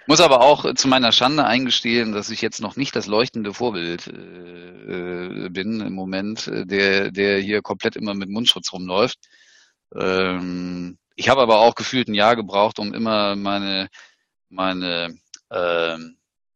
Muss 0.05 0.19
aber 0.19 0.41
auch 0.41 0.73
zu 0.75 0.87
meiner 0.87 1.11
Schande 1.11 1.45
eingestehen, 1.45 2.11
dass 2.11 2.29
ich 2.29 2.41
jetzt 2.41 2.61
noch 2.61 2.75
nicht 2.75 2.95
das 2.95 3.07
leuchtende 3.07 3.53
Vorbild 3.53 4.07
äh, 4.07 5.49
bin 5.49 5.79
im 5.79 5.93
Moment, 5.93 6.49
der, 6.51 7.11
der 7.11 7.39
hier 7.39 7.61
komplett 7.61 7.95
immer 7.95 8.13
mit 8.13 8.29
Mundschutz 8.29 8.73
rumläuft. 8.73 9.17
Ähm, 9.95 10.97
ich 11.15 11.29
habe 11.29 11.41
aber 11.41 11.59
auch 11.59 11.75
gefühlt 11.75 12.07
ein 12.07 12.15
Jahr 12.15 12.35
gebraucht, 12.35 12.79
um 12.79 12.93
immer 12.93 13.35
meine, 13.35 13.87
meine 14.49 15.15
äh, 15.49 15.97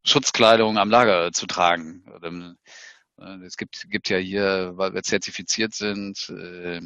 Schutzkleidung 0.03 0.77
am 0.77 0.89
Lager 0.89 1.31
zu 1.31 1.45
tragen. 1.45 2.03
Äh, 3.19 3.45
es 3.45 3.57
gibt, 3.57 3.89
gibt 3.89 4.09
ja 4.09 4.17
hier, 4.17 4.73
weil 4.75 4.93
wir 4.93 5.03
zertifiziert 5.03 5.73
sind, 5.73 6.29
äh, 6.29 6.81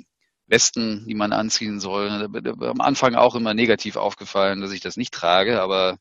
Westen, 0.51 1.05
die 1.07 1.15
man 1.15 1.33
anziehen 1.33 1.79
soll. 1.79 2.29
Am 2.61 2.81
Anfang 2.81 3.15
auch 3.15 3.35
immer 3.35 3.53
negativ 3.53 3.95
aufgefallen, 3.95 4.61
dass 4.61 4.71
ich 4.71 4.81
das 4.81 4.97
nicht 4.97 5.13
trage, 5.13 5.61
aber 5.61 5.97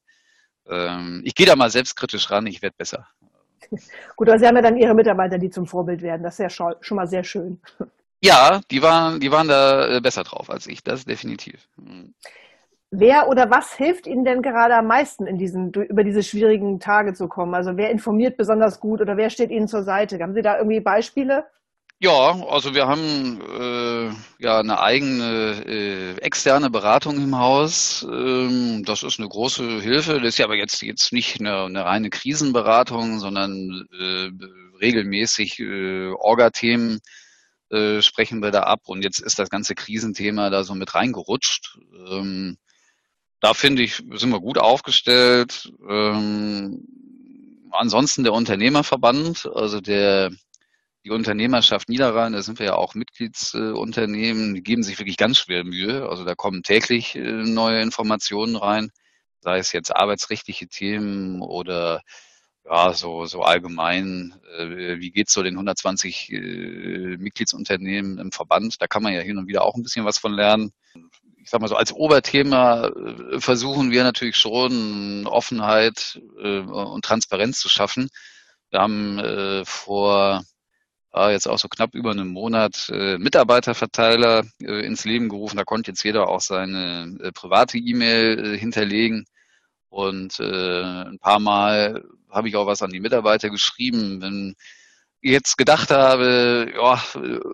ähm, 0.69 1.23
ich 1.25 1.35
gehe 1.35 1.47
da 1.47 1.57
mal 1.57 1.71
selbstkritisch 1.71 2.31
ran, 2.31 2.47
ich 2.47 2.61
werde 2.61 2.77
besser. 2.77 3.07
Gut, 4.17 4.29
aber 4.29 4.39
Sie 4.39 4.47
haben 4.47 4.57
ja 4.57 4.63
dann 4.63 4.77
Ihre 4.77 4.95
Mitarbeiter, 4.95 5.39
die 5.39 5.51
zum 5.51 5.67
Vorbild 5.67 6.03
werden. 6.03 6.23
Das 6.23 6.35
ist 6.35 6.41
ja 6.41 6.51
schon, 6.51 6.75
schon 6.81 6.97
mal 6.97 7.07
sehr 7.07 7.25
schön. 7.25 7.61
Ja, 8.23 8.61
die 8.71 8.83
waren, 8.83 9.19
die 9.19 9.33
waren 9.33 9.49
da 9.49 9.97
äh, 9.97 10.01
besser 10.03 10.25
drauf 10.25 10.51
als 10.51 10.67
ich, 10.67 10.85
das 10.85 11.07
definitiv. 11.07 11.67
Mhm. 11.79 12.13
Wer 12.91 13.29
oder 13.29 13.51
was 13.51 13.73
hilft 13.73 14.07
Ihnen 14.07 14.27
denn 14.27 14.43
gerade 14.43 14.75
am 14.75 14.89
meisten, 14.89 15.27
in 15.27 15.39
diesen, 15.39 15.73
über 15.73 16.05
diese 16.05 16.23
schwierigen 16.23 16.81
Tage 16.81 17.15
zu 17.15 17.29
kommen? 17.29 17.55
Also 17.55 17.79
wer 17.79 17.91
informiert 17.91 18.37
besonders 18.37 18.79
gut 18.79 19.01
oder 19.01 19.17
wer 19.17 19.31
steht 19.31 19.51
Ihnen 19.51 19.69
zur 19.69 19.85
Seite? 19.85 20.19
Haben 20.21 20.35
Sie 20.35 20.43
da 20.43 20.59
irgendwie 20.59 20.81
Beispiele? 20.81 21.47
Ja, 22.03 22.33
also 22.49 22.75
wir 22.75 22.87
haben 22.89 23.43
äh, 23.43 24.43
ja 24.43 24.59
eine 24.59 24.81
eigene 24.81 25.63
äh, 25.67 26.17
externe 26.23 26.71
Beratung 26.71 27.17
im 27.19 27.37
Haus. 27.37 28.07
Ähm, 28.11 28.85
das 28.87 29.03
ist 29.03 29.19
eine 29.19 29.29
große 29.29 29.83
Hilfe. 29.83 30.15
Das 30.15 30.29
ist 30.31 30.39
ja 30.39 30.47
aber 30.47 30.57
jetzt 30.57 30.81
jetzt 30.81 31.13
nicht 31.13 31.41
eine, 31.41 31.65
eine 31.65 31.85
reine 31.85 32.09
Krisenberatung, 32.09 33.19
sondern 33.21 33.87
äh, 33.93 34.31
regelmäßig 34.81 35.59
äh, 35.61 36.09
Orga-Themen 36.13 37.01
äh, 37.69 38.01
sprechen 38.01 38.41
wir 38.43 38.51
da 38.51 38.63
ab. 38.63 38.81
Und 38.87 39.05
jetzt 39.05 39.21
ist 39.21 39.39
das 39.39 39.51
ganze 39.51 39.75
Krisenthema 39.75 40.49
da 40.49 40.65
so 40.65 40.75
mit 40.75 40.95
reingerutscht. 40.95 41.77
Ähm, 42.11 42.57
da 43.41 43.53
finde 43.53 43.83
ich, 43.83 43.97
sind 43.97 44.31
wir 44.31 44.41
gut 44.41 44.57
aufgestellt. 44.57 45.71
Ähm, 45.87 46.83
ansonsten 47.73 48.25
der 48.25 48.33
Unternehmerverband, 48.33 49.51
also 49.55 49.83
der 49.83 50.31
die 51.05 51.11
Unternehmerschaft 51.11 51.89
Niederrhein, 51.89 52.33
da 52.33 52.43
sind 52.43 52.59
wir 52.59 52.67
ja 52.67 52.75
auch 52.75 52.95
Mitgliedsunternehmen, 52.95 54.55
die 54.55 54.63
geben 54.63 54.83
sich 54.83 54.99
wirklich 54.99 55.17
ganz 55.17 55.39
schwer 55.39 55.65
Mühe. 55.65 56.09
Also 56.09 56.25
da 56.25 56.35
kommen 56.35 56.63
täglich 56.63 57.17
äh, 57.17 57.21
neue 57.21 57.81
Informationen 57.81 58.57
rein, 58.57 58.91
sei 59.41 59.59
es 59.59 59.73
jetzt 59.73 59.95
arbeitsrechtliche 59.95 60.69
Themen 60.69 61.41
oder 61.41 62.03
ja, 62.67 62.93
so, 62.93 63.25
so 63.25 63.43
allgemein, 63.43 64.35
äh, 64.59 64.99
wie 64.99 65.11
geht's 65.11 65.33
so 65.33 65.43
den 65.43 65.55
120 65.55 66.33
äh, 66.33 67.17
Mitgliedsunternehmen 67.17 68.19
im 68.19 68.31
Verband? 68.31 68.77
Da 68.81 68.87
kann 68.87 69.03
man 69.03 69.15
ja 69.15 69.21
hin 69.21 69.39
und 69.39 69.47
wieder 69.47 69.63
auch 69.65 69.77
ein 69.77 69.83
bisschen 69.83 70.05
was 70.05 70.19
von 70.19 70.35
lernen. 70.35 70.73
Ich 71.43 71.49
sag 71.49 71.63
mal 71.63 71.69
so, 71.69 71.77
als 71.77 71.93
Oberthema 71.95 72.91
versuchen 73.39 73.91
wir 73.91 74.05
natürlich 74.05 74.37
schon 74.37 75.27
Offenheit 75.27 76.21
und 76.37 77.03
Transparenz 77.03 77.59
zu 77.59 77.71
schaffen. 77.71 78.11
Wir 78.69 78.81
haben 78.81 79.65
vor 79.65 80.45
äh, 81.15 81.33
jetzt 81.33 81.49
auch 81.49 81.59
so 81.59 81.69
knapp 81.69 81.95
über 81.95 82.11
einem 82.11 82.29
Monat 82.29 82.89
äh, 82.93 83.19
Mitarbeiterverteiler 83.19 84.45
äh, 84.61 84.87
ins 84.87 85.05
Leben 85.05 85.29
gerufen. 85.29 85.57
Da 85.57 85.65
konnte 85.65 85.91
jetzt 85.91 86.03
jeder 86.05 86.29
auch 86.29 86.41
seine 86.41 87.17
äh, 87.23 87.33
private 87.33 87.79
E-Mail 87.79 88.55
äh, 88.55 88.59
hinterlegen. 88.59 89.27
Und 89.89 90.39
äh, 90.39 90.83
ein 90.83 91.19
paar 91.19 91.41
Mal 91.41 92.05
habe 92.31 92.49
ich 92.49 92.57
auch 92.57 92.67
was 92.67 92.83
an 92.83 92.91
die 92.91 93.01
Mitarbeiter 93.01 93.51
geschrieben. 93.51 94.23
Wenn 94.23 94.55
ich 95.21 95.33
jetzt 95.33 95.59
gedacht 95.59 95.91
habe, 95.91 96.73
ja, 96.75 97.03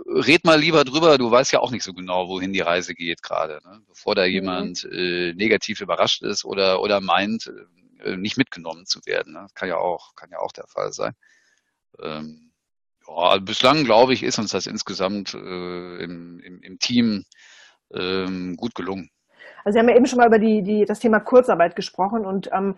red 0.07 0.45
mal 0.45 0.61
lieber 0.61 0.85
drüber, 0.85 1.19
du 1.19 1.31
weißt 1.31 1.53
ja 1.53 1.61
auch 1.61 1.71
nicht 1.71 1.83
so 1.83 1.95
genau, 1.95 2.29
wohin 2.29 2.53
die 2.53 2.61
Reise 2.61 2.95
geht 2.95 3.23
gerade, 3.23 3.61
ne? 3.65 3.83
bevor 3.89 4.15
da 4.15 4.27
mhm. 4.27 4.33
jemand 4.33 4.85
äh, 4.85 5.33
negativ 5.35 5.81
überrascht 5.81 6.23
ist 6.23 6.45
oder 6.45 6.83
oder 6.83 7.01
meint, 7.01 7.51
äh, 8.05 8.17
nicht 8.17 8.37
mitgenommen 8.37 8.87
zu 8.87 9.01
werden. 9.07 9.33
Ne? 9.33 9.47
Kann 9.55 9.69
ja 9.69 9.79
auch, 9.79 10.15
kann 10.15 10.31
ja 10.31 10.39
auch 10.39 10.53
der 10.53 10.67
Fall 10.67 10.93
sein. 10.93 11.15
Ähm, 12.03 12.46
ja, 13.09 13.15
also 13.15 13.45
bislang 13.45 13.85
glaube 13.85 14.13
ich, 14.13 14.23
ist 14.23 14.39
uns 14.39 14.51
das 14.51 14.67
insgesamt 14.67 15.35
äh, 15.35 16.03
im, 16.03 16.41
im, 16.41 16.61
im, 16.63 16.79
Team 16.79 17.25
ähm, 17.95 18.57
gut 18.57 18.75
gelungen. 18.75 19.11
Also 19.65 19.77
Sie 19.77 19.81
haben 19.81 19.89
ja 19.89 19.97
eben 19.97 20.07
schon 20.07 20.19
mal 20.19 20.27
über 20.27 20.39
die, 20.39 20.63
die, 20.63 20.85
das 20.85 21.01
Thema 21.01 21.21
Kurzarbeit 21.21 21.77
gesprochen 21.77 22.25
und 22.25 22.51
ähm, 22.53 22.77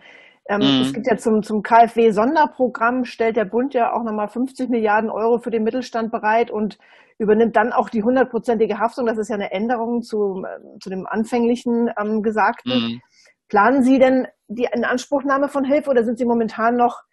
ähm, 0.49 0.61
mhm. 0.61 0.81
es 0.81 0.93
gibt 0.93 1.05
ja 1.05 1.15
zum, 1.15 1.43
zum 1.43 1.61
KfW-Sonderprogramm, 1.61 3.05
stellt 3.05 3.37
der 3.37 3.45
Bund 3.45 3.75
ja 3.75 3.93
auch 3.93 4.03
nochmal 4.03 4.29
50 4.29 4.69
Milliarden 4.69 5.11
Euro 5.11 5.37
für 5.37 5.51
den 5.51 5.63
Mittelstand 5.63 6.11
bereit 6.11 6.49
und 6.49 6.79
übernimmt 7.19 7.55
dann 7.55 7.71
auch 7.71 7.89
die 7.89 8.01
hundertprozentige 8.01 8.79
Haftung. 8.79 9.05
Das 9.05 9.19
ist 9.19 9.29
ja 9.29 9.35
eine 9.35 9.51
Änderung 9.51 10.01
zu, 10.01 10.43
zu 10.79 10.89
dem 10.89 11.05
anfänglichen 11.05 11.91
ähm, 11.99 12.23
Gesagten. 12.23 12.71
Mhm. 12.71 13.01
Planen 13.47 13.83
Sie 13.83 13.99
denn 13.99 14.27
die 14.47 14.67
Inanspruchnahme 14.73 15.49
von 15.49 15.65
Hilfe 15.65 15.91
oder 15.91 16.03
sind 16.03 16.17
Sie 16.17 16.25
momentan 16.25 16.75
noch 16.77 17.03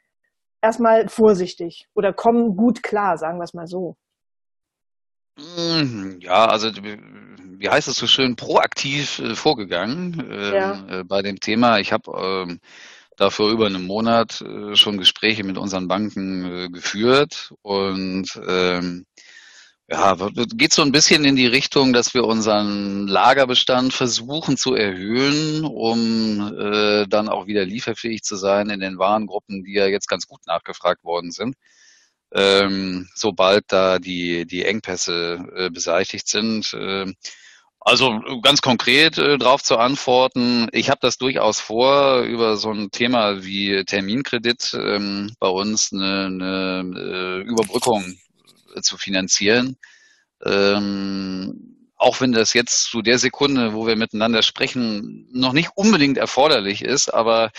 erstmal 0.61 1.09
vorsichtig 1.09 1.89
oder 1.95 2.13
kommen 2.13 2.57
gut 2.57 2.83
klar, 2.83 3.19
sagen 3.19 3.39
wir 3.39 3.45
es 3.45 3.55
mal 3.55 3.67
so. 3.67 3.97
Mhm, 5.37 6.19
ja, 6.21 6.47
also 6.47 6.71
wie 6.73 7.69
heißt 7.69 7.89
es 7.89 7.97
so 7.97 8.07
schön, 8.07 8.37
proaktiv 8.37 9.19
äh, 9.19 9.35
vorgegangen 9.35 10.31
äh, 10.31 10.55
ja. 10.55 10.87
äh, 10.89 11.05
bei 11.05 11.23
dem 11.23 11.41
Thema. 11.41 11.79
Ich 11.79 11.93
habe 11.93 12.47
ähm, 12.49 12.61
dafür 13.17 13.51
über 13.51 13.67
einen 13.67 13.87
Monat 13.87 14.41
äh, 14.41 14.77
schon 14.77 14.99
Gespräche 14.99 15.45
mit 15.45 15.59
unseren 15.59 15.89
Banken 15.89 16.45
äh, 16.45 16.69
geführt 16.69 17.53
und 17.63 18.29
ähm, 18.47 19.07
ja, 19.89 20.17
geht 20.35 20.73
so 20.73 20.83
ein 20.83 20.91
bisschen 20.91 21.25
in 21.25 21.37
die 21.37 21.47
Richtung, 21.47 21.93
dass 21.93 22.13
wir 22.13 22.25
unseren 22.25 23.07
Lagerbestand 23.07 23.93
versuchen 23.93 24.57
zu 24.57 24.75
erhöhen, 24.75 25.65
um 25.65 26.59
äh, 26.59 27.07
dann 27.07 27.29
auch 27.29 27.47
wieder 27.47 27.65
lieferfähig 27.65 28.23
zu 28.25 28.35
sein 28.37 28.69
in 28.71 28.81
den 28.81 28.99
Warengruppen, 28.99 29.63
die 29.63 29.75
ja 29.75 29.87
jetzt 29.87 30.09
ganz 30.09 30.27
gut 30.27 30.41
nachgefragt 30.47 31.05
worden 31.05 31.31
sind. 31.31 31.55
Ähm, 32.33 33.09
sobald 33.15 33.67
da 33.69 34.01
die, 34.01 34.47
die 34.47 34.65
Engpässe 34.65 35.47
äh, 35.55 35.71
beseitigt 35.71 36.27
sind. 36.27 36.75
Äh, 36.75 37.13
also 37.79 38.21
ganz 38.43 38.63
konkret 38.63 39.17
äh, 39.19 39.39
darauf 39.39 39.63
zu 39.63 39.79
antworten, 39.79 40.69
ich 40.73 40.91
habe 40.91 40.99
das 41.01 41.19
durchaus 41.19 41.61
vor, 41.61 42.23
über 42.23 42.57
so 42.57 42.73
ein 42.73 42.91
Thema 42.91 43.45
wie 43.45 43.85
Terminkredit 43.85 44.75
ähm, 44.75 45.33
bei 45.39 45.47
uns 45.47 45.93
eine, 45.93 46.27
eine 46.27 47.43
äh, 47.45 47.49
Überbrückung 47.49 48.17
zu 48.83 48.97
finanzieren. 48.97 49.77
Ähm, 50.45 51.77
auch 51.97 52.21
wenn 52.21 52.33
das 52.33 52.53
jetzt 52.53 52.85
zu 52.85 53.01
der 53.03 53.19
Sekunde, 53.19 53.73
wo 53.73 53.87
wir 53.87 53.97
miteinander 53.97 54.43
sprechen, 54.43 55.29
noch 55.33 55.53
nicht 55.53 55.71
unbedingt 55.75 56.19
erforderlich 56.19 56.83
ist, 56.83 57.13
aber 57.13 57.51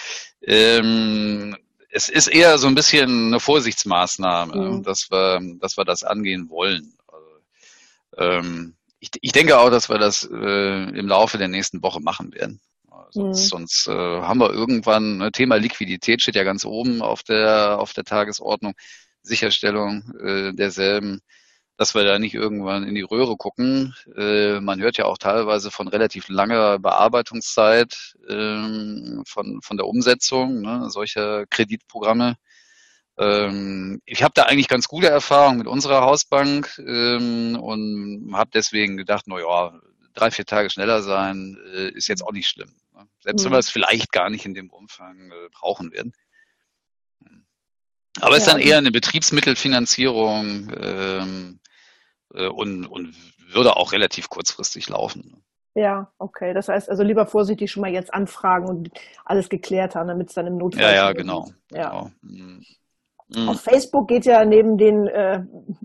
ähm, 0.42 1.58
es 1.90 2.10
ist 2.10 2.28
eher 2.28 2.58
so 2.58 2.68
ein 2.68 2.76
bisschen 2.76 3.28
eine 3.28 3.40
Vorsichtsmaßnahme, 3.40 4.56
mhm. 4.56 4.84
dass 4.84 5.10
wir, 5.10 5.40
dass 5.60 5.78
wir 5.78 5.86
das 5.86 6.04
angehen 6.04 6.50
wollen. 6.50 6.94
Also, 7.08 7.28
ähm, 8.18 8.76
ich, 9.00 9.10
ich 9.22 9.32
denke 9.32 9.58
auch, 9.58 9.72
dass 9.72 9.90
wir 9.90 9.98
das 9.98 10.30
äh, 10.32 10.84
im 10.98 11.08
Laufe 11.08 11.38
der 11.38 11.48
nächsten 11.48 11.82
Woche 11.82 12.00
machen 12.00 12.34
werden. 12.34 12.60
Sonst, 13.12 13.46
mhm. 13.46 13.48
sonst 13.48 13.88
äh, 13.88 13.92
haben 13.92 14.40
wir 14.40 14.52
irgendwann, 14.52 15.18
ne, 15.18 15.32
Thema 15.32 15.56
Liquidität 15.56 16.22
steht 16.22 16.36
ja 16.36 16.44
ganz 16.44 16.66
oben 16.66 17.02
auf 17.02 17.24
der, 17.24 17.80
auf 17.80 17.94
der 17.94 18.04
Tagesordnung. 18.04 18.74
Sicherstellung 19.28 20.12
äh, 20.20 20.54
derselben, 20.54 21.22
dass 21.78 21.94
wir 21.94 22.04
da 22.04 22.18
nicht 22.18 22.34
irgendwann 22.34 22.84
in 22.84 22.96
die 22.96 23.04
Röhre 23.04 23.38
gucken. 23.38 23.94
Äh, 24.16 24.60
man 24.60 24.82
hört 24.82 24.98
ja 24.98 25.06
auch 25.06 25.18
teilweise 25.18 25.70
von 25.70 25.88
relativ 25.88 26.28
langer 26.30 26.80
Bearbeitungszeit 26.80 28.16
ähm, 28.28 29.24
von, 29.28 29.62
von 29.62 29.78
der 29.78 29.88
Umsetzung 29.88 30.62
ne, 30.62 30.90
solcher 30.90 31.46
Kreditprogramme. 31.48 32.36
Ähm, 33.20 34.02
ich 34.06 34.24
habe 34.24 34.34
da 34.36 34.44
eigentlich 34.44 34.68
ganz 34.68 34.88
gute 34.88 35.08
Erfahrungen 35.08 35.60
mit 35.60 35.68
unserer 35.68 36.02
Hausbank 36.02 36.80
ähm, 36.80 37.58
und 37.60 38.32
habe 38.34 38.52
deswegen 38.54 38.98
gedacht, 38.98 39.26
na 39.28 39.40
ja, 39.40 39.80
drei, 40.14 40.32
vier 40.32 40.46
Tage 40.46 40.70
schneller 40.70 41.02
sein 41.04 41.58
äh, 41.74 41.90
ist 41.90 42.08
jetzt 42.08 42.24
auch 42.24 42.32
nicht 42.32 42.48
schlimm. 42.48 42.74
Ne? 42.94 43.08
Selbst 43.20 43.42
mhm. 43.42 43.46
wenn 43.46 43.52
wir 43.54 43.60
es 43.60 43.70
vielleicht 43.70 44.12
gar 44.12 44.30
nicht 44.30 44.46
in 44.46 44.54
dem 44.54 44.70
Umfang 44.70 45.32
äh, 45.32 45.50
brauchen 45.52 45.92
werden. 45.92 46.14
Aber 48.22 48.38
es 48.38 48.46
ja. 48.46 48.54
ist 48.54 48.54
dann 48.54 48.60
eher 48.60 48.78
eine 48.78 48.92
Betriebsmittelfinanzierung 48.92 50.72
ähm, 50.80 51.60
äh, 52.34 52.48
und, 52.48 52.86
und 52.86 53.16
würde 53.52 53.76
auch 53.76 53.92
relativ 53.92 54.30
kurzfristig 54.30 54.90
laufen. 54.90 55.44
Ja, 55.76 56.12
okay. 56.18 56.54
Das 56.54 56.70
heißt 56.70 56.90
also 56.90 57.04
lieber 57.04 57.28
vorsichtig 57.28 57.72
schon 57.72 57.82
mal 57.82 57.92
jetzt 57.92 58.14
anfragen 58.14 58.68
und 58.68 58.90
alles 59.26 59.48
geklärt 59.48 59.96
haben, 59.96 60.08
damit 60.08 60.30
es 60.30 60.34
dann 60.34 60.48
im 60.48 60.58
Notfall. 60.58 60.84
Ja, 60.84 60.92
ja, 60.92 61.14
genau. 61.14 61.52
Ja. 61.72 61.90
genau. 61.90 62.12
Mhm. 63.30 63.50
Auf 63.50 63.60
Facebook 63.60 64.08
geht 64.08 64.26
ja 64.26 64.46
neben 64.46 64.78
den 64.78 65.06
äh, 65.08 65.40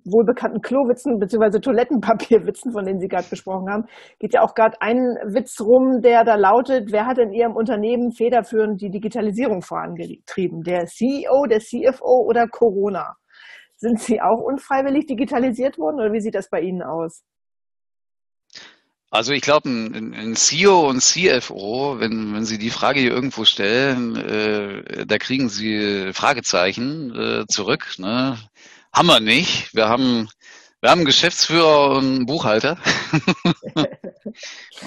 wohlbekannten 0.04 0.60
Klowitzen 0.60 1.18
bzw. 1.18 1.58
Toilettenpapierwitzen, 1.58 2.72
von 2.72 2.84
denen 2.84 3.00
Sie 3.00 3.08
gerade 3.08 3.28
gesprochen 3.28 3.68
haben, 3.68 3.84
geht 4.20 4.34
ja 4.34 4.42
auch 4.42 4.54
gerade 4.54 4.76
ein 4.80 4.98
Witz 5.26 5.60
rum, 5.60 6.00
der 6.02 6.24
da 6.24 6.36
lautet, 6.36 6.92
wer 6.92 7.06
hat 7.06 7.18
in 7.18 7.32
Ihrem 7.32 7.56
Unternehmen 7.56 8.12
federführend 8.12 8.80
die 8.80 8.90
Digitalisierung 8.90 9.62
vorangetrieben? 9.62 10.62
Der 10.62 10.86
CEO, 10.86 11.46
der 11.46 11.58
CFO 11.58 12.26
oder 12.28 12.46
Corona? 12.46 13.16
Sind 13.76 13.98
Sie 13.98 14.20
auch 14.20 14.40
unfreiwillig 14.40 15.06
digitalisiert 15.06 15.76
worden 15.78 15.96
oder 15.96 16.12
wie 16.12 16.20
sieht 16.20 16.36
das 16.36 16.48
bei 16.48 16.60
Ihnen 16.60 16.82
aus? 16.82 17.24
Also 19.12 19.34
ich 19.34 19.42
glaube, 19.42 19.68
ein, 19.68 20.14
ein, 20.14 20.36
CEO 20.36 20.88
und 20.88 21.02
CFO, 21.02 22.00
wenn, 22.00 22.32
wenn 22.34 22.46
Sie 22.46 22.56
die 22.56 22.70
Frage 22.70 22.98
hier 22.98 23.10
irgendwo 23.12 23.44
stellen, 23.44 24.16
äh, 24.16 25.04
da 25.04 25.18
kriegen 25.18 25.50
Sie 25.50 26.14
Fragezeichen 26.14 27.14
äh, 27.14 27.46
zurück. 27.46 27.96
Ne? 27.98 28.38
Haben 28.90 29.08
wir 29.08 29.20
nicht. 29.20 29.74
Wir 29.74 29.90
haben, 29.90 30.30
wir 30.80 30.88
haben 30.90 31.00
einen 31.00 31.04
Geschäftsführer 31.04 31.90
und 31.90 32.04
einen 32.06 32.26
Buchhalter. 32.26 32.78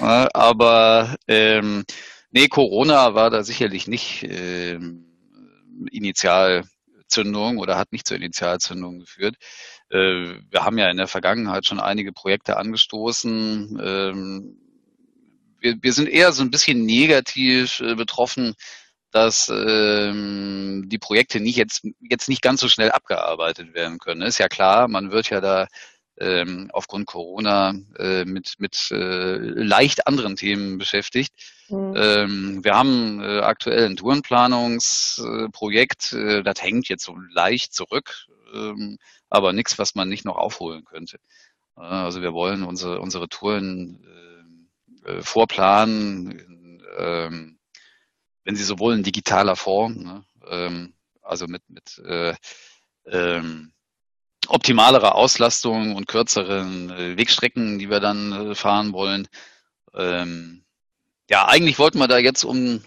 Aber 0.00 1.14
ähm, 1.28 1.84
nee, 2.32 2.48
Corona 2.48 3.14
war 3.14 3.30
da 3.30 3.44
sicherlich 3.44 3.86
nicht 3.86 4.24
ähm, 4.24 5.06
Initialzündung 5.92 7.58
oder 7.58 7.78
hat 7.78 7.92
nicht 7.92 8.08
zur 8.08 8.16
Initialzündung 8.16 8.98
geführt. 8.98 9.36
Äh, 9.90 10.40
wir 10.50 10.64
haben 10.64 10.78
ja 10.78 10.90
in 10.90 10.96
der 10.96 11.06
Vergangenheit 11.06 11.66
schon 11.66 11.78
einige 11.80 12.12
Projekte 12.12 12.56
angestoßen. 12.56 13.78
Ähm, 13.82 14.56
wir, 15.60 15.76
wir 15.80 15.92
sind 15.92 16.08
eher 16.08 16.32
so 16.32 16.42
ein 16.42 16.50
bisschen 16.50 16.84
negativ 16.84 17.78
äh, 17.80 17.94
betroffen, 17.94 18.54
dass 19.12 19.48
ähm, 19.48 20.88
die 20.88 20.98
Projekte 20.98 21.38
nicht 21.40 21.56
jetzt, 21.56 21.86
jetzt 22.00 22.28
nicht 22.28 22.42
ganz 22.42 22.60
so 22.60 22.68
schnell 22.68 22.90
abgearbeitet 22.90 23.72
werden 23.74 23.98
können. 23.98 24.22
Ist 24.22 24.38
ja 24.38 24.48
klar, 24.48 24.88
man 24.88 25.12
wird 25.12 25.30
ja 25.30 25.40
da 25.40 25.68
ähm, 26.18 26.70
aufgrund 26.72 27.06
Corona 27.06 27.74
äh, 27.98 28.24
mit, 28.24 28.54
mit 28.58 28.88
leicht 28.90 30.06
anderen 30.06 30.36
Themen 30.36 30.78
beschäftigt. 30.78 31.34
Mhm. 31.68 32.64
Wir 32.64 32.74
haben 32.74 33.20
aktuell 33.20 33.84
ein 33.86 33.96
Tourenplanungsprojekt, 33.96 36.16
das 36.44 36.62
hängt 36.62 36.88
jetzt 36.88 37.04
so 37.04 37.16
leicht 37.32 37.74
zurück. 37.74 38.28
Ähm, 38.52 38.98
aber 39.28 39.52
nichts, 39.52 39.78
was 39.78 39.94
man 39.94 40.08
nicht 40.08 40.24
noch 40.24 40.36
aufholen 40.36 40.84
könnte. 40.84 41.18
Also 41.74 42.22
wir 42.22 42.32
wollen 42.32 42.62
unsere, 42.62 43.00
unsere 43.00 43.28
Touren 43.28 44.02
äh, 45.04 45.22
vorplanen, 45.22 46.80
ähm, 46.98 47.58
wenn 48.44 48.56
Sie 48.56 48.64
so 48.64 48.78
wollen, 48.78 49.02
digitaler 49.02 49.56
Form, 49.56 49.94
ne? 49.94 50.24
ähm, 50.48 50.94
also 51.22 51.46
mit, 51.46 51.62
mit 51.68 51.98
äh, 51.98 52.34
ähm, 53.06 53.72
optimalerer 54.48 55.14
Auslastung 55.14 55.96
und 55.96 56.06
kürzeren 56.06 56.90
äh, 56.90 57.18
Wegstrecken, 57.18 57.78
die 57.78 57.90
wir 57.90 58.00
dann 58.00 58.32
äh, 58.32 58.54
fahren 58.54 58.92
wollen. 58.92 59.28
Ähm, 59.94 60.64
ja, 61.28 61.46
eigentlich 61.46 61.78
wollten 61.78 61.98
wir 61.98 62.08
da 62.08 62.18
jetzt 62.18 62.44
um 62.44 62.84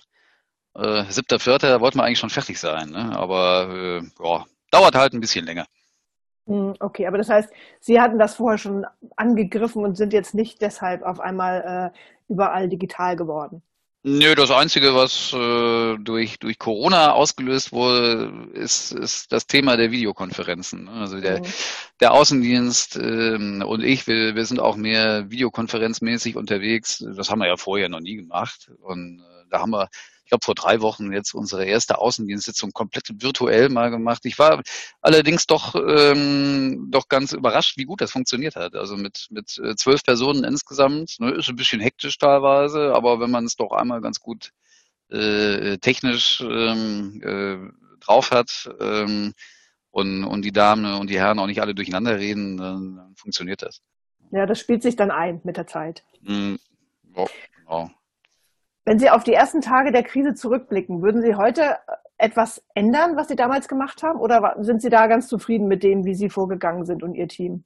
äh, 0.75 1.03
siebter, 1.09 1.39
vierter, 1.39 1.81
wollten 1.81 1.97
wir 1.97 2.03
eigentlich 2.03 2.19
schon 2.19 2.29
fertig 2.29 2.59
sein, 2.59 2.91
ne? 2.91 3.17
aber 3.17 4.01
äh, 4.01 4.23
ja, 4.23 4.45
dauert 4.71 4.95
halt 4.95 5.13
ein 5.13 5.19
bisschen 5.19 5.45
länger. 5.45 5.65
Hm, 6.47 6.73
okay, 6.79 7.05
aber 7.07 7.17
das 7.17 7.29
heißt, 7.29 7.49
Sie 7.79 7.99
hatten 7.99 8.17
das 8.17 8.35
vorher 8.35 8.57
schon 8.57 8.85
angegriffen 9.15 9.83
und 9.83 9.95
sind 9.95 10.13
jetzt 10.13 10.33
nicht 10.33 10.61
deshalb 10.61 11.03
auf 11.03 11.19
einmal 11.19 11.93
äh, 11.93 12.31
überall 12.31 12.67
digital 12.69 13.15
geworden. 13.15 13.61
Nö, 14.01 14.33
das 14.33 14.49
Einzige, 14.49 14.95
was 14.95 15.33
äh, 15.33 15.97
durch, 16.01 16.39
durch 16.39 16.57
Corona 16.57 17.11
ausgelöst 17.11 17.73
wurde, 17.73 18.47
ist, 18.53 18.93
ist 18.93 19.29
das 19.33 19.45
Thema 19.45 19.75
der 19.75 19.91
Videokonferenzen. 19.91 20.87
Also 20.87 21.19
der, 21.19 21.41
mhm. 21.41 21.45
der 21.99 22.13
Außendienst 22.13 22.95
ähm, 22.95 23.61
und 23.61 23.83
ich, 23.83 24.07
wir, 24.07 24.35
wir 24.35 24.45
sind 24.45 24.61
auch 24.61 24.77
mehr 24.77 25.29
videokonferenzmäßig 25.29 26.37
unterwegs. 26.37 27.03
Das 27.13 27.29
haben 27.29 27.39
wir 27.39 27.47
ja 27.47 27.57
vorher 27.57 27.89
noch 27.89 27.99
nie 27.99 28.15
gemacht. 28.15 28.71
Und 28.81 29.19
äh, 29.19 29.45
da 29.49 29.59
haben 29.59 29.71
wir 29.71 29.89
ich 30.29 30.31
glaube, 30.31 30.45
vor 30.45 30.53
drei 30.53 30.79
Wochen 30.81 31.11
jetzt 31.11 31.33
unsere 31.33 31.65
erste 31.65 31.97
Außendienstsitzung 31.97 32.71
komplett 32.71 33.09
virtuell 33.19 33.69
mal 33.69 33.89
gemacht. 33.89 34.23
Ich 34.25 34.37
war 34.37 34.61
allerdings 35.01 35.47
doch, 35.47 35.73
ähm, 35.73 36.85
doch 36.91 37.07
ganz 37.07 37.31
überrascht, 37.33 37.77
wie 37.77 37.85
gut 37.85 37.99
das 37.99 38.11
funktioniert 38.11 38.55
hat. 38.55 38.75
Also 38.75 38.95
mit, 38.95 39.25
mit 39.31 39.57
äh, 39.57 39.75
zwölf 39.75 40.03
Personen 40.03 40.43
insgesamt, 40.43 41.19
ne, 41.19 41.31
ist 41.31 41.49
ein 41.49 41.55
bisschen 41.55 41.81
hektisch 41.81 42.19
teilweise, 42.19 42.93
aber 42.93 43.19
wenn 43.19 43.31
man 43.31 43.45
es 43.45 43.55
doch 43.55 43.71
einmal 43.71 44.01
ganz 44.01 44.19
gut 44.19 44.51
äh, 45.09 45.79
technisch 45.79 46.41
ähm, 46.41 47.23
äh, 47.23 47.99
drauf 47.99 48.29
hat 48.29 48.69
ähm, 48.79 49.33
und, 49.89 50.25
und 50.25 50.43
die 50.43 50.51
Damen 50.51 50.93
und 50.93 51.09
die 51.09 51.17
Herren 51.17 51.39
auch 51.39 51.47
nicht 51.47 51.61
alle 51.61 51.73
durcheinander 51.73 52.19
reden, 52.19 52.57
dann, 52.57 53.15
funktioniert 53.15 53.63
das. 53.63 53.81
Ja, 54.29 54.45
das 54.45 54.59
spielt 54.59 54.83
sich 54.83 54.95
dann 54.95 55.09
ein 55.09 55.41
mit 55.43 55.57
der 55.57 55.65
Zeit. 55.65 56.03
Mm, 56.21 56.57
oh, 57.15 57.27
genau. 57.57 57.89
Wenn 58.89 58.97
Sie 58.97 59.11
auf 59.11 59.23
die 59.23 59.33
ersten 59.33 59.61
Tage 59.61 59.91
der 59.91 60.01
Krise 60.01 60.33
zurückblicken, 60.33 61.03
würden 61.03 61.21
Sie 61.21 61.35
heute 61.35 61.77
etwas 62.17 62.63
ändern, 62.73 63.15
was 63.17 63.27
Sie 63.27 63.35
damals 63.35 63.67
gemacht 63.67 64.01
haben? 64.01 64.19
Oder 64.19 64.55
sind 64.61 64.81
Sie 64.81 64.89
da 64.89 65.05
ganz 65.05 65.27
zufrieden 65.27 65.67
mit 65.67 65.83
dem, 65.83 66.05
wie 66.05 66.15
Sie 66.15 66.27
vorgegangen 66.27 66.87
sind 66.87 67.03
und 67.03 67.13
Ihr 67.13 67.27
Team? 67.27 67.65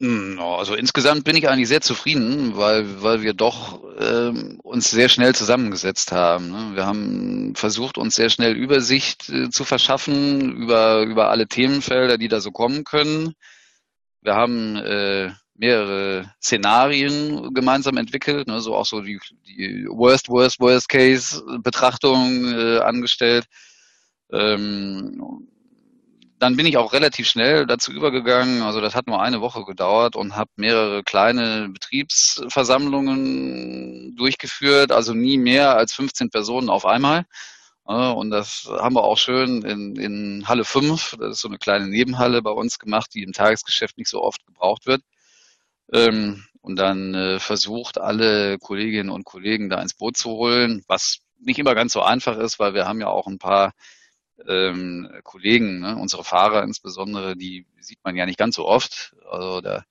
Hm, 0.00 0.40
also 0.40 0.74
insgesamt 0.74 1.22
bin 1.22 1.36
ich 1.36 1.48
eigentlich 1.48 1.68
sehr 1.68 1.80
zufrieden, 1.80 2.56
weil, 2.56 3.00
weil 3.04 3.22
wir 3.22 3.34
doch 3.34 3.84
ähm, 4.00 4.58
uns 4.64 4.90
sehr 4.90 5.08
schnell 5.08 5.32
zusammengesetzt 5.32 6.10
haben. 6.10 6.50
Ne? 6.50 6.72
Wir 6.74 6.86
haben 6.86 7.54
versucht, 7.54 7.96
uns 7.96 8.16
sehr 8.16 8.30
schnell 8.30 8.56
Übersicht 8.56 9.28
äh, 9.28 9.48
zu 9.50 9.62
verschaffen 9.62 10.56
über, 10.56 11.02
über 11.02 11.30
alle 11.30 11.46
Themenfelder, 11.46 12.18
die 12.18 12.26
da 12.26 12.40
so 12.40 12.50
kommen 12.50 12.82
können. 12.82 13.34
Wir 14.22 14.34
haben 14.34 14.74
äh, 14.74 15.30
mehrere 15.60 16.32
Szenarien 16.42 17.52
gemeinsam 17.52 17.98
entwickelt, 17.98 18.48
ne, 18.48 18.60
so 18.60 18.74
auch 18.74 18.86
so 18.86 19.02
die, 19.02 19.20
die 19.46 19.86
Worst, 19.88 20.30
Worst, 20.30 20.58
Worst 20.58 20.88
Case 20.88 21.44
Betrachtung 21.62 22.46
äh, 22.46 22.78
angestellt. 22.78 23.44
Ähm, 24.32 25.46
dann 26.38 26.56
bin 26.56 26.64
ich 26.64 26.78
auch 26.78 26.94
relativ 26.94 27.28
schnell 27.28 27.66
dazu 27.66 27.92
übergegangen, 27.92 28.62
also 28.62 28.80
das 28.80 28.94
hat 28.94 29.06
nur 29.06 29.20
eine 29.20 29.42
Woche 29.42 29.66
gedauert 29.66 30.16
und 30.16 30.34
habe 30.34 30.48
mehrere 30.56 31.02
kleine 31.02 31.68
Betriebsversammlungen 31.68 34.16
durchgeführt, 34.16 34.92
also 34.92 35.12
nie 35.12 35.36
mehr 35.36 35.76
als 35.76 35.92
15 35.92 36.30
Personen 36.30 36.70
auf 36.70 36.86
einmal. 36.86 37.26
Und 37.84 38.30
das 38.30 38.66
haben 38.70 38.94
wir 38.94 39.04
auch 39.04 39.18
schön 39.18 39.60
in, 39.62 39.96
in 39.96 40.48
Halle 40.48 40.64
5, 40.64 41.16
das 41.18 41.32
ist 41.32 41.42
so 41.42 41.48
eine 41.48 41.58
kleine 41.58 41.88
Nebenhalle 41.88 42.40
bei 42.40 42.52
uns 42.52 42.78
gemacht, 42.78 43.10
die 43.12 43.22
im 43.22 43.32
Tagesgeschäft 43.32 43.98
nicht 43.98 44.08
so 44.08 44.22
oft 44.22 44.46
gebraucht 44.46 44.86
wird 44.86 45.02
ähm, 45.92 46.44
und 46.62 46.76
dann 46.76 47.14
äh, 47.14 47.38
versucht, 47.38 47.98
alle 47.98 48.58
Kolleginnen 48.58 49.10
und 49.10 49.24
Kollegen 49.24 49.70
da 49.70 49.80
ins 49.80 49.94
Boot 49.94 50.16
zu 50.16 50.30
holen, 50.30 50.84
was 50.86 51.20
nicht 51.38 51.58
immer 51.58 51.74
ganz 51.74 51.92
so 51.92 52.02
einfach 52.02 52.36
ist, 52.38 52.58
weil 52.58 52.74
wir 52.74 52.86
haben 52.86 53.00
ja 53.00 53.08
auch 53.08 53.26
ein 53.26 53.38
paar 53.38 53.72
ähm, 54.46 55.10
Kollegen, 55.22 55.80
ne, 55.80 55.96
unsere 55.96 56.24
Fahrer 56.24 56.62
insbesondere, 56.62 57.36
die 57.36 57.66
sieht 57.80 57.98
man 58.04 58.16
ja 58.16 58.26
nicht 58.26 58.38
ganz 58.38 58.56
so 58.56 58.66
oft. 58.66 59.14
Also 59.30 59.60
da 59.60 59.84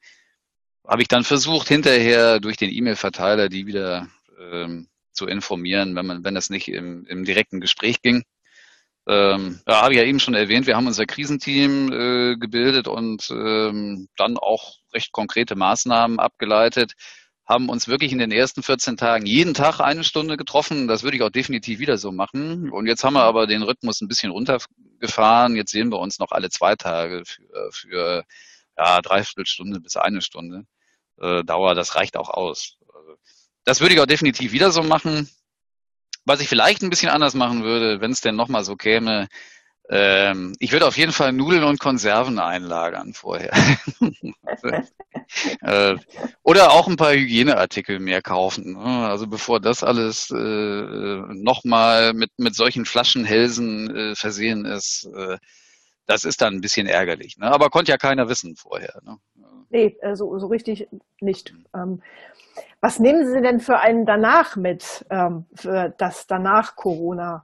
habe 0.87 1.01
ich 1.01 1.07
dann 1.07 1.23
versucht, 1.23 1.67
hinterher 1.67 2.39
durch 2.39 2.57
den 2.57 2.71
E-Mail-Verteiler 2.71 3.49
die 3.49 3.67
wieder 3.67 4.07
ähm, 4.39 4.87
zu 5.11 5.27
informieren, 5.27 5.95
wenn 5.95 6.05
man, 6.05 6.23
wenn 6.23 6.35
das 6.35 6.49
nicht 6.49 6.67
im, 6.67 7.05
im 7.05 7.25
direkten 7.25 7.59
Gespräch 7.59 8.01
ging. 8.01 8.23
Ähm, 9.07 9.59
ja, 9.67 9.81
habe 9.81 9.93
ich 9.93 9.99
ja 9.99 10.05
eben 10.05 10.19
schon 10.19 10.35
erwähnt, 10.35 10.67
wir 10.67 10.75
haben 10.75 10.87
unser 10.87 11.05
Krisenteam 11.05 11.91
äh, 11.91 12.37
gebildet 12.37 12.87
und 12.87 13.29
ähm, 13.31 14.07
dann 14.17 14.37
auch 14.37 14.78
recht 14.93 15.11
konkrete 15.11 15.55
Maßnahmen 15.55 16.19
abgeleitet, 16.19 16.93
haben 17.45 17.69
uns 17.69 17.87
wirklich 17.87 18.11
in 18.11 18.19
den 18.19 18.31
ersten 18.31 18.61
14 18.61 18.95
Tagen 18.95 19.25
jeden 19.25 19.55
Tag 19.55 19.79
eine 19.79 20.03
Stunde 20.03 20.37
getroffen. 20.37 20.87
Das 20.87 21.01
würde 21.01 21.17
ich 21.17 21.23
auch 21.23 21.31
definitiv 21.31 21.79
wieder 21.79 21.97
so 21.97 22.11
machen. 22.11 22.69
Und 22.69 22.85
jetzt 22.85 23.03
haben 23.03 23.15
wir 23.15 23.23
aber 23.23 23.47
den 23.47 23.63
Rhythmus 23.63 24.01
ein 24.01 24.07
bisschen 24.07 24.31
runtergefahren. 24.31 25.55
Jetzt 25.55 25.71
sehen 25.71 25.91
wir 25.91 25.97
uns 25.97 26.19
noch 26.19 26.31
alle 26.31 26.51
zwei 26.51 26.75
Tage 26.75 27.23
für, 27.25 27.71
für 27.71 28.23
ja, 28.77 29.01
dreiviertel 29.01 29.47
Stunde 29.47 29.79
bis 29.79 29.95
eine 29.95 30.21
Stunde 30.21 30.65
äh, 31.19 31.43
Dauer. 31.43 31.73
Das 31.73 31.95
reicht 31.95 32.17
auch 32.17 32.29
aus. 32.29 32.77
Das 33.65 33.81
würde 33.81 33.95
ich 33.95 33.99
auch 33.99 34.05
definitiv 34.05 34.51
wieder 34.51 34.71
so 34.71 34.83
machen. 34.83 35.27
Was 36.25 36.41
ich 36.41 36.47
vielleicht 36.47 36.83
ein 36.83 36.91
bisschen 36.91 37.09
anders 37.09 37.33
machen 37.33 37.63
würde, 37.63 37.99
wenn 37.99 38.11
es 38.11 38.21
denn 38.21 38.35
nochmal 38.35 38.63
so 38.63 38.75
käme, 38.75 39.27
ähm, 39.89 40.55
ich 40.59 40.71
würde 40.71 40.87
auf 40.87 40.97
jeden 40.97 41.11
Fall 41.11 41.33
Nudeln 41.33 41.63
und 41.63 41.79
Konserven 41.79 42.37
einlagern 42.37 43.13
vorher. 43.13 43.51
äh, 45.61 45.95
oder 46.43 46.71
auch 46.71 46.87
ein 46.87 46.95
paar 46.95 47.13
Hygieneartikel 47.13 47.99
mehr 47.99 48.21
kaufen. 48.21 48.73
Ne? 48.73 49.07
Also 49.07 49.25
bevor 49.25 49.59
das 49.59 49.83
alles 49.83 50.29
äh, 50.29 50.35
nochmal 51.33 52.13
mit, 52.13 52.29
mit 52.37 52.53
solchen 52.53 52.85
Flaschenhälsen 52.85 53.95
äh, 53.95 54.15
versehen 54.15 54.65
ist, 54.65 55.09
äh, 55.15 55.37
das 56.05 56.23
ist 56.23 56.41
dann 56.41 56.55
ein 56.55 56.61
bisschen 56.61 56.85
ärgerlich. 56.85 57.37
Ne? 57.37 57.51
Aber 57.51 57.69
konnte 57.69 57.91
ja 57.91 57.97
keiner 57.97 58.29
wissen 58.29 58.55
vorher. 58.55 58.99
Ne? 59.03 59.17
Nee, 59.69 59.97
äh, 60.01 60.15
so, 60.15 60.37
so 60.37 60.47
richtig 60.47 60.87
nicht. 61.19 61.55
Ähm, 61.75 62.03
was 62.79 62.99
nehmen 62.99 63.27
Sie 63.27 63.41
denn 63.41 63.59
für 63.59 63.79
einen 63.79 64.05
danach 64.05 64.55
mit, 64.55 65.05
ähm, 65.09 65.45
für 65.55 65.93
das 65.97 66.27
danach 66.27 66.75
Corona? 66.75 67.43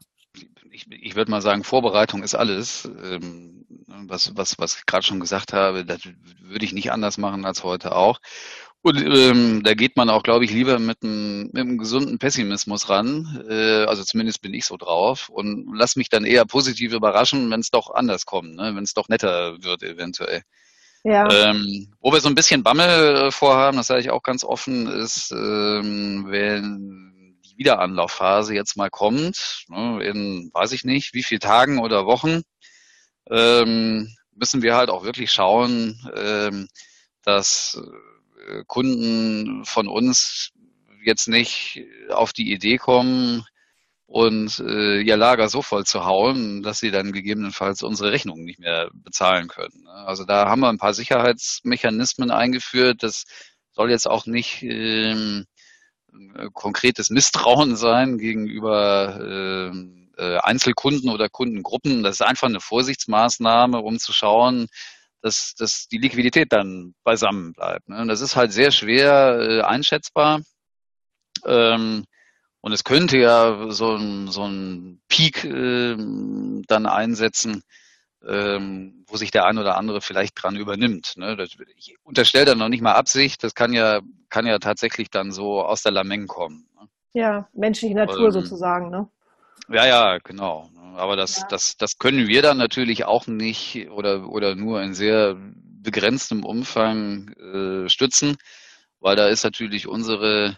Ich, 0.75 0.87
ich 0.91 1.15
würde 1.15 1.31
mal 1.31 1.41
sagen, 1.41 1.63
Vorbereitung 1.63 2.21
ist 2.21 2.35
alles. 2.35 2.85
Ähm, 2.85 3.65
was, 3.87 4.35
was, 4.35 4.59
was 4.59 4.77
ich 4.77 4.85
gerade 4.85 5.05
schon 5.05 5.21
gesagt 5.21 5.53
habe, 5.53 5.85
das 5.85 6.01
würde 6.41 6.65
ich 6.65 6.73
nicht 6.73 6.91
anders 6.91 7.17
machen 7.17 7.45
als 7.45 7.63
heute 7.63 7.95
auch. 7.95 8.19
Und 8.81 9.01
ähm, 9.01 9.63
da 9.63 9.73
geht 9.73 9.95
man 9.95 10.09
auch, 10.09 10.21
glaube 10.21 10.45
ich, 10.45 10.51
lieber 10.51 10.77
mit 10.77 11.01
einem, 11.01 11.49
mit 11.53 11.57
einem 11.57 11.77
gesunden 11.77 12.19
Pessimismus 12.19 12.89
ran. 12.89 13.43
Äh, 13.49 13.85
also 13.85 14.03
zumindest 14.03 14.41
bin 14.41 14.53
ich 14.53 14.65
so 14.65 14.77
drauf. 14.77 15.29
Und 15.29 15.73
lass 15.73 15.95
mich 15.95 16.09
dann 16.09 16.25
eher 16.25 16.45
positiv 16.45 16.93
überraschen, 16.93 17.49
wenn 17.49 17.61
es 17.61 17.71
doch 17.71 17.89
anders 17.89 18.25
kommt, 18.25 18.55
ne? 18.55 18.75
wenn 18.75 18.83
es 18.83 18.93
doch 18.93 19.09
netter 19.09 19.63
wird 19.63 19.81
eventuell. 19.81 20.43
Ja. 21.03 21.27
Ähm, 21.31 21.93
wo 21.99 22.11
wir 22.11 22.19
so 22.19 22.29
ein 22.29 22.35
bisschen 22.35 22.63
Bammel 22.63 23.15
äh, 23.15 23.31
vorhaben, 23.31 23.77
das 23.77 23.87
sage 23.87 24.01
ich 24.01 24.11
auch 24.11 24.23
ganz 24.23 24.43
offen, 24.43 24.87
ist, 24.87 25.31
ähm, 25.31 26.25
wenn 26.27 27.14
Wiederanlaufphase 27.55 28.53
jetzt 28.53 28.77
mal 28.77 28.89
kommt, 28.89 29.65
ne, 29.69 30.03
in 30.03 30.51
weiß 30.53 30.71
ich 30.73 30.83
nicht, 30.83 31.13
wie 31.13 31.23
viel 31.23 31.39
Tagen 31.39 31.79
oder 31.79 32.05
Wochen, 32.05 32.41
ähm, 33.29 34.15
müssen 34.35 34.61
wir 34.61 34.75
halt 34.75 34.89
auch 34.89 35.03
wirklich 35.03 35.31
schauen, 35.31 35.99
ähm, 36.15 36.67
dass 37.23 37.81
äh, 38.47 38.63
Kunden 38.67 39.65
von 39.65 39.87
uns 39.87 40.51
jetzt 41.03 41.27
nicht 41.27 41.83
auf 42.09 42.33
die 42.33 42.51
Idee 42.51 42.77
kommen, 42.77 43.45
und 44.07 44.59
äh, 44.59 45.01
ihr 45.01 45.17
Lager 45.17 45.49
so 45.49 45.61
voll 45.61 45.85
zu 45.85 46.05
hauen, 46.05 46.61
dass 46.61 46.79
sie 46.79 46.91
dann 46.91 47.11
gegebenenfalls 47.11 47.81
unsere 47.83 48.11
Rechnungen 48.11 48.45
nicht 48.45 48.59
mehr 48.59 48.89
bezahlen 48.93 49.47
können. 49.47 49.83
Ne? 49.83 49.91
Also 49.91 50.25
da 50.25 50.47
haben 50.47 50.61
wir 50.61 50.69
ein 50.69 50.77
paar 50.77 50.93
Sicherheitsmechanismen 50.93 52.31
eingeführt. 52.31 53.01
Das 53.03 53.25
soll 53.71 53.89
jetzt 53.89 54.07
auch 54.07 54.25
nicht 54.25 54.61
ähm, 54.63 55.45
konkretes 56.53 57.09
Misstrauen 57.09 57.75
sein 57.75 58.17
gegenüber 58.17 59.19
äh, 59.21 59.77
äh, 60.17 60.37
Einzelkunden 60.39 61.09
oder 61.09 61.29
Kundengruppen. 61.29 62.03
Das 62.03 62.15
ist 62.15 62.21
einfach 62.21 62.47
eine 62.47 62.59
Vorsichtsmaßnahme, 62.59 63.79
um 63.79 63.99
zu 63.99 64.13
schauen, 64.13 64.67
dass, 65.21 65.55
dass 65.57 65.87
die 65.87 65.97
Liquidität 65.97 66.51
dann 66.51 66.93
beisammen 67.03 67.53
bleibt. 67.53 67.89
Ne? 67.89 68.05
Das 68.07 68.21
ist 68.21 68.35
halt 68.35 68.51
sehr 68.51 68.71
schwer 68.71 69.39
äh, 69.39 69.61
einschätzbar. 69.61 70.41
Ähm, 71.45 72.05
und 72.61 72.71
es 72.71 72.83
könnte 72.83 73.17
ja 73.17 73.71
so 73.71 73.95
ein, 73.95 74.27
so 74.29 74.47
ein 74.47 75.01
Peak 75.07 75.43
äh, 75.43 75.95
dann 76.67 76.85
einsetzen, 76.85 77.63
ähm, 78.27 79.05
wo 79.07 79.17
sich 79.17 79.31
der 79.31 79.45
ein 79.45 79.57
oder 79.57 79.77
andere 79.77 80.01
vielleicht 80.01 80.41
dran 80.41 80.55
übernimmt. 80.55 81.13
Ne? 81.17 81.35
Das, 81.35 81.49
ich 81.77 81.95
unterstelle 82.03 82.45
da 82.45 82.55
noch 82.55 82.69
nicht 82.69 82.81
mal 82.81 82.93
Absicht, 82.93 83.43
das 83.43 83.53
kann 83.53 83.73
ja, 83.73 84.01
kann 84.29 84.45
ja 84.45 84.59
tatsächlich 84.59 85.09
dann 85.09 85.31
so 85.31 85.61
aus 85.63 85.83
der 85.83 85.91
Lameng 85.91 86.27
kommen. 86.27 86.67
Ne? 86.79 86.87
Ja, 87.13 87.47
menschliche 87.53 87.95
Natur 87.95 88.25
ähm, 88.25 88.31
sozusagen, 88.31 88.89
ne? 88.89 89.07
Ja, 89.69 89.85
ja, 89.85 90.17
genau. 90.23 90.69
Aber 90.95 91.15
das, 91.15 91.41
ja. 91.41 91.47
das, 91.49 91.77
das 91.77 91.97
können 91.97 92.27
wir 92.27 92.41
dann 92.41 92.57
natürlich 92.57 93.05
auch 93.05 93.27
nicht 93.27 93.89
oder, 93.89 94.29
oder 94.29 94.55
nur 94.55 94.81
in 94.81 94.93
sehr 94.93 95.35
begrenztem 95.81 96.43
Umfang 96.43 97.29
äh, 97.33 97.89
stützen, 97.89 98.37
weil 98.99 99.15
da 99.15 99.27
ist 99.27 99.43
natürlich 99.43 99.87
unsere 99.87 100.57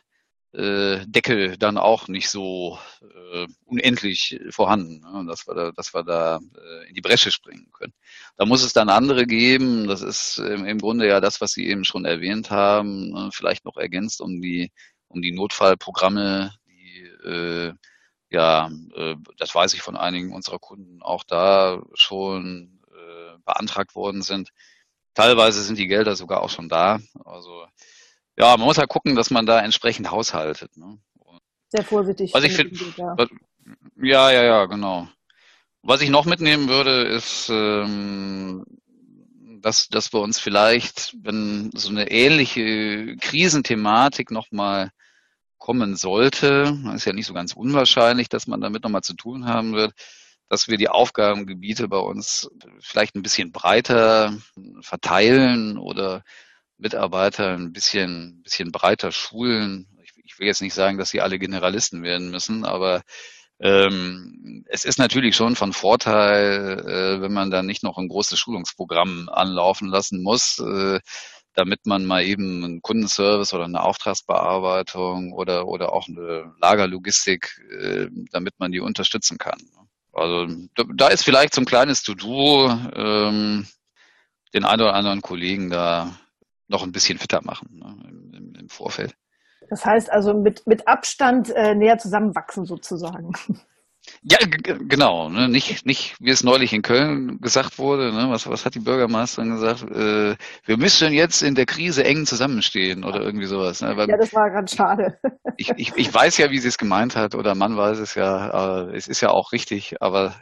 äh, 0.54 1.06
Deckel 1.06 1.58
dann 1.58 1.78
auch 1.78 2.08
nicht 2.08 2.30
so 2.30 2.80
äh, 3.02 3.48
unendlich 3.66 4.40
vorhanden, 4.50 5.02
ne? 5.02 5.26
dass 5.28 5.48
wir 5.48 5.56
da, 5.56 5.72
dass 5.72 5.94
wir 5.94 6.04
da 6.04 6.40
äh, 6.56 6.88
in 6.88 6.96
die 6.96 7.02
Bresche 7.02 7.32
springen 7.32 7.70
können. 7.74 7.94
Da 8.38 8.46
muss 8.46 8.64
es 8.64 8.74
dann 8.74 8.90
andere 8.90 9.26
geben. 9.26 9.88
Das 9.88 10.02
ist 10.02 10.38
ähm, 10.40 10.66
im 10.66 10.80
Grunde 10.80 11.08
ja 11.08 11.20
das, 11.20 11.42
was 11.42 11.52
Sie 11.52 11.68
eben 11.68 11.84
schon 11.84 12.06
erwähnt 12.06 12.50
haben, 12.50 13.10
ne? 13.10 13.30
vielleicht 13.34 13.66
noch 13.66 13.78
ergänzt 13.78 14.22
um 14.22 14.42
die 14.42 14.72
um 15.10 15.22
die 15.22 15.32
Notfallprogramme, 15.32 16.54
die 16.68 17.00
äh, 17.28 17.74
ja, 18.30 18.70
äh, 18.96 19.16
das 19.38 19.54
weiß 19.56 19.74
ich 19.74 19.82
von 19.82 19.96
einigen 19.96 20.34
unserer 20.34 20.60
Kunden 20.60 21.02
auch 21.02 21.24
da 21.24 21.82
schon 21.94 22.82
äh, 22.92 23.38
beantragt 23.46 23.96
worden 23.96 24.22
sind. 24.22 24.50
Teilweise 25.14 25.62
sind 25.64 25.80
die 25.80 25.88
Gelder 25.88 26.16
sogar 26.16 26.42
auch 26.42 26.50
schon 26.50 26.70
da. 26.70 27.00
Also 27.26 27.66
ja, 28.38 28.56
man 28.58 28.66
muss 28.66 28.78
halt 28.78 28.90
gucken, 28.90 29.16
dass 29.16 29.30
man 29.32 29.46
da 29.46 29.60
entsprechend 29.60 30.12
haushaltet. 30.12 30.76
Ne? 30.78 31.00
Sehr 31.70 31.84
vorsichtig. 31.84 32.34
Was 32.34 32.44
ich 32.44 32.54
find, 32.54 32.98
ja. 32.98 34.32
ja, 34.32 34.44
ja, 34.44 34.66
genau. 34.66 35.08
Was 35.82 36.02
ich 36.02 36.10
noch 36.10 36.26
mitnehmen 36.26 36.70
würde, 36.70 37.04
ist, 37.04 37.50
ähm, 37.50 38.64
dass, 39.62 39.88
dass 39.88 40.14
wir 40.14 40.22
uns 40.22 40.40
vielleicht, 40.40 41.16
wenn 41.22 41.72
so 41.74 41.90
eine 41.90 42.10
ähnliche 42.12 43.18
Krisenthematik 43.18 44.32
nochmal 44.32 44.92
kommen 45.58 45.96
sollte, 45.96 46.78
ist 46.96 47.06
ja 47.06 47.14
nicht 47.14 47.26
so 47.26 47.34
ganz 47.34 47.54
unwahrscheinlich, 47.54 48.30
dass 48.30 48.48
man 48.48 48.62
damit 48.62 48.84
nochmal 48.84 49.02
zu 49.02 49.16
tun 49.16 49.46
haben 49.46 49.74
wird, 49.74 49.94
dass 50.50 50.68
wir 50.68 50.78
die 50.78 50.90
Aufgabengebiete 50.90 51.88
bei 51.88 51.98
uns 51.98 52.50
vielleicht 52.80 53.16
ein 53.16 53.24
bisschen 53.24 53.52
breiter 53.52 54.38
verteilen 54.82 55.78
oder 55.78 56.24
Mitarbeiter 56.78 57.54
ein 57.54 57.74
bisschen, 57.74 58.42
bisschen 58.44 58.72
breiter 58.72 59.12
schulen. 59.12 59.88
Ich, 60.04 60.12
ich 60.24 60.40
will 60.40 60.48
jetzt 60.48 60.62
nicht 60.62 60.74
sagen, 60.74 60.98
dass 60.98 61.10
sie 61.10 61.22
alle 61.22 61.40
Generalisten 61.40 62.04
werden 62.04 62.30
müssen, 62.30 62.66
aber 62.66 63.02
ähm, 63.60 64.64
es 64.68 64.86
ist 64.86 65.00
natürlich 65.00 65.36
schon 65.36 65.56
von 65.56 65.74
Vorteil, 65.74 66.80
äh, 66.80 67.22
wenn 67.22 67.34
man 67.34 67.50
da 67.50 67.64
nicht 67.64 67.84
noch 67.84 67.98
ein 67.98 68.08
großes 68.08 68.38
Schulungsprogramm 68.38 69.30
anlaufen 69.30 69.88
lassen 69.88 70.22
muss, 70.22 70.60
äh, 70.60 71.00
damit 71.54 71.88
man 71.88 72.06
mal 72.06 72.24
eben 72.24 72.64
einen 72.64 72.82
Kundenservice 72.84 73.54
oder 73.56 73.66
eine 73.66 73.82
Auftragsbearbeitung 73.82 75.34
oder, 75.34 75.68
oder 75.68 75.92
auch 75.92 76.08
eine 76.08 76.54
Lagerlogistik, 76.62 77.60
äh, 77.82 78.08
damit 78.32 78.54
man 78.60 78.72
die 78.72 78.80
unterstützen 78.80 79.40
kann. 79.40 79.60
Also 80.14 80.48
da 80.96 81.08
ist 81.08 81.24
vielleicht 81.24 81.56
so 81.56 81.62
ein 81.62 81.66
kleines 81.66 82.04
To-Do, 82.04 82.70
ähm, 82.96 83.68
den 84.54 84.66
einen 84.66 84.82
oder 84.82 84.94
anderen 84.94 85.22
Kollegen 85.22 85.72
da 85.72 86.16
noch 86.68 86.84
ein 86.84 86.92
bisschen 86.92 87.18
fitter 87.18 87.42
machen 87.44 87.80
ne, 87.80 88.38
im, 88.38 88.54
im, 88.60 88.70
Vorfeld. 88.70 89.16
Das 89.70 89.86
heißt 89.86 90.12
also 90.12 90.34
mit, 90.34 90.66
mit 90.68 90.88
Abstand 90.88 91.50
äh, 91.50 91.76
näher 91.76 91.98
zusammenwachsen 91.98 92.66
sozusagen. 92.66 93.32
Ja, 94.24 94.38
genau. 94.48 95.30
Ne? 95.30 95.50
Nicht, 95.50 95.86
nicht, 95.86 96.16
wie 96.20 96.30
es 96.30 96.44
neulich 96.44 96.74
in 96.74 96.82
Köln 96.82 97.40
gesagt 97.42 97.78
wurde. 97.78 98.14
Ne? 98.14 98.30
Was, 98.30 98.48
was 98.50 98.66
hat 98.66 98.76
die 98.76 98.80
Bürgermeisterin 98.80 99.52
gesagt? 99.52 99.84
Äh, 99.84 100.36
wir 100.66 100.78
müssen 100.78 101.12
jetzt 101.12 101.42
in 101.42 101.56
der 101.56 101.66
Krise 101.66 102.06
eng 102.06 102.26
zusammenstehen 102.26 103.04
oder 103.04 103.22
irgendwie 103.22 103.48
sowas. 103.48 103.82
Ne? 103.82 103.98
Weil 103.98 104.10
ja, 104.10 104.18
das 104.18 104.34
war 104.34 104.50
ganz 104.50 104.76
schade. 104.76 105.20
Ich, 105.58 105.72
ich, 105.76 105.94
ich 105.96 106.14
weiß 106.14 106.38
ja, 106.38 106.52
wie 106.52 106.60
sie 106.60 106.68
es 106.70 106.78
gemeint 106.78 107.16
hat 107.16 107.36
oder 107.36 107.56
man 107.56 107.76
weiß 107.76 108.00
es 108.00 108.16
ja. 108.16 108.90
es 108.92 109.08
ist 109.08 109.22
ja 109.22 109.30
auch 109.30 109.52
richtig, 109.52 109.96
aber 110.02 110.36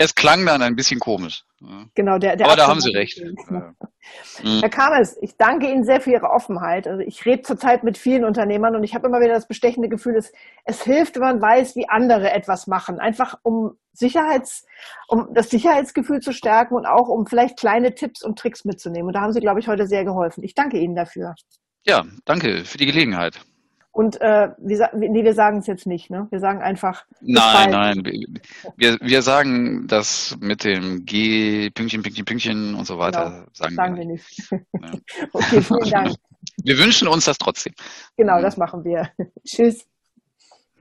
es 0.00 0.14
klang 0.14 0.46
dann 0.46 0.62
ein 0.62 0.76
bisschen 0.76 0.98
komisch. 0.98 1.44
Genau, 1.94 2.16
der, 2.16 2.34
der 2.34 2.46
Aber 2.46 2.56
da 2.56 2.66
haben 2.68 2.80
Sie 2.80 2.90
recht. 2.90 3.22
Mhm. 4.42 4.60
Herr 4.60 4.70
Kames, 4.70 5.18
ich 5.20 5.36
danke 5.36 5.70
Ihnen 5.70 5.84
sehr 5.84 6.00
für 6.00 6.12
Ihre 6.12 6.30
Offenheit. 6.30 6.88
Also 6.88 7.02
ich 7.02 7.26
rede 7.26 7.42
zurzeit 7.42 7.84
mit 7.84 7.98
vielen 7.98 8.24
Unternehmern 8.24 8.74
und 8.74 8.82
ich 8.82 8.94
habe 8.94 9.06
immer 9.06 9.20
wieder 9.20 9.34
das 9.34 9.46
bestechende 9.46 9.90
Gefühl, 9.90 10.16
es, 10.16 10.32
es 10.64 10.82
hilft, 10.82 11.16
wenn 11.16 11.22
man 11.22 11.42
weiß, 11.42 11.76
wie 11.76 11.86
andere 11.90 12.30
etwas 12.30 12.66
machen. 12.66 12.98
Einfach 12.98 13.38
um 13.42 13.76
Sicherheits, 13.92 14.64
um 15.06 15.28
das 15.34 15.50
Sicherheitsgefühl 15.50 16.20
zu 16.20 16.32
stärken 16.32 16.76
und 16.76 16.86
auch 16.86 17.08
um 17.08 17.26
vielleicht 17.26 17.58
kleine 17.58 17.94
Tipps 17.94 18.22
und 18.22 18.38
Tricks 18.38 18.64
mitzunehmen. 18.64 19.08
Und 19.08 19.12
da 19.12 19.20
haben 19.20 19.34
Sie, 19.34 19.40
glaube 19.40 19.60
ich, 19.60 19.68
heute 19.68 19.86
sehr 19.86 20.06
geholfen. 20.06 20.42
Ich 20.44 20.54
danke 20.54 20.78
Ihnen 20.78 20.96
dafür. 20.96 21.34
Ja, 21.84 22.06
danke 22.24 22.64
für 22.64 22.78
die 22.78 22.86
Gelegenheit. 22.86 23.38
Und 23.92 24.20
äh, 24.20 24.50
wir, 24.58 24.90
nee, 24.94 25.24
wir 25.24 25.34
sagen 25.34 25.58
es 25.58 25.66
jetzt 25.66 25.86
nicht, 25.86 26.10
ne? 26.10 26.28
Wir 26.30 26.38
sagen 26.38 26.62
einfach. 26.62 27.04
Nein, 27.20 27.70
nein. 27.70 28.02
Wir, 28.76 28.98
wir 29.00 29.22
sagen 29.22 29.86
das 29.88 30.36
mit 30.40 30.62
dem 30.62 31.04
G, 31.04 31.70
Pünktchen, 31.70 32.02
Pünktchen, 32.02 32.24
Pünktchen 32.24 32.74
und 32.76 32.86
so 32.86 32.98
weiter. 32.98 33.30
Genau, 33.30 33.46
sagen, 33.52 33.74
sagen 33.74 33.94
wir, 33.96 34.02
wir 34.02 34.06
nicht. 34.06 34.50
Ja. 34.50 34.92
okay, 35.32 35.60
vielen 35.60 35.90
Dank. 35.90 36.14
Wir 36.62 36.78
wünschen 36.78 37.08
uns 37.08 37.26
das 37.26 37.36
trotzdem. 37.38 37.74
Genau, 38.16 38.40
das 38.40 38.56
machen 38.56 38.84
wir. 38.84 39.10
Tschüss. 39.44 39.86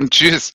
Tschüss. 0.10 0.54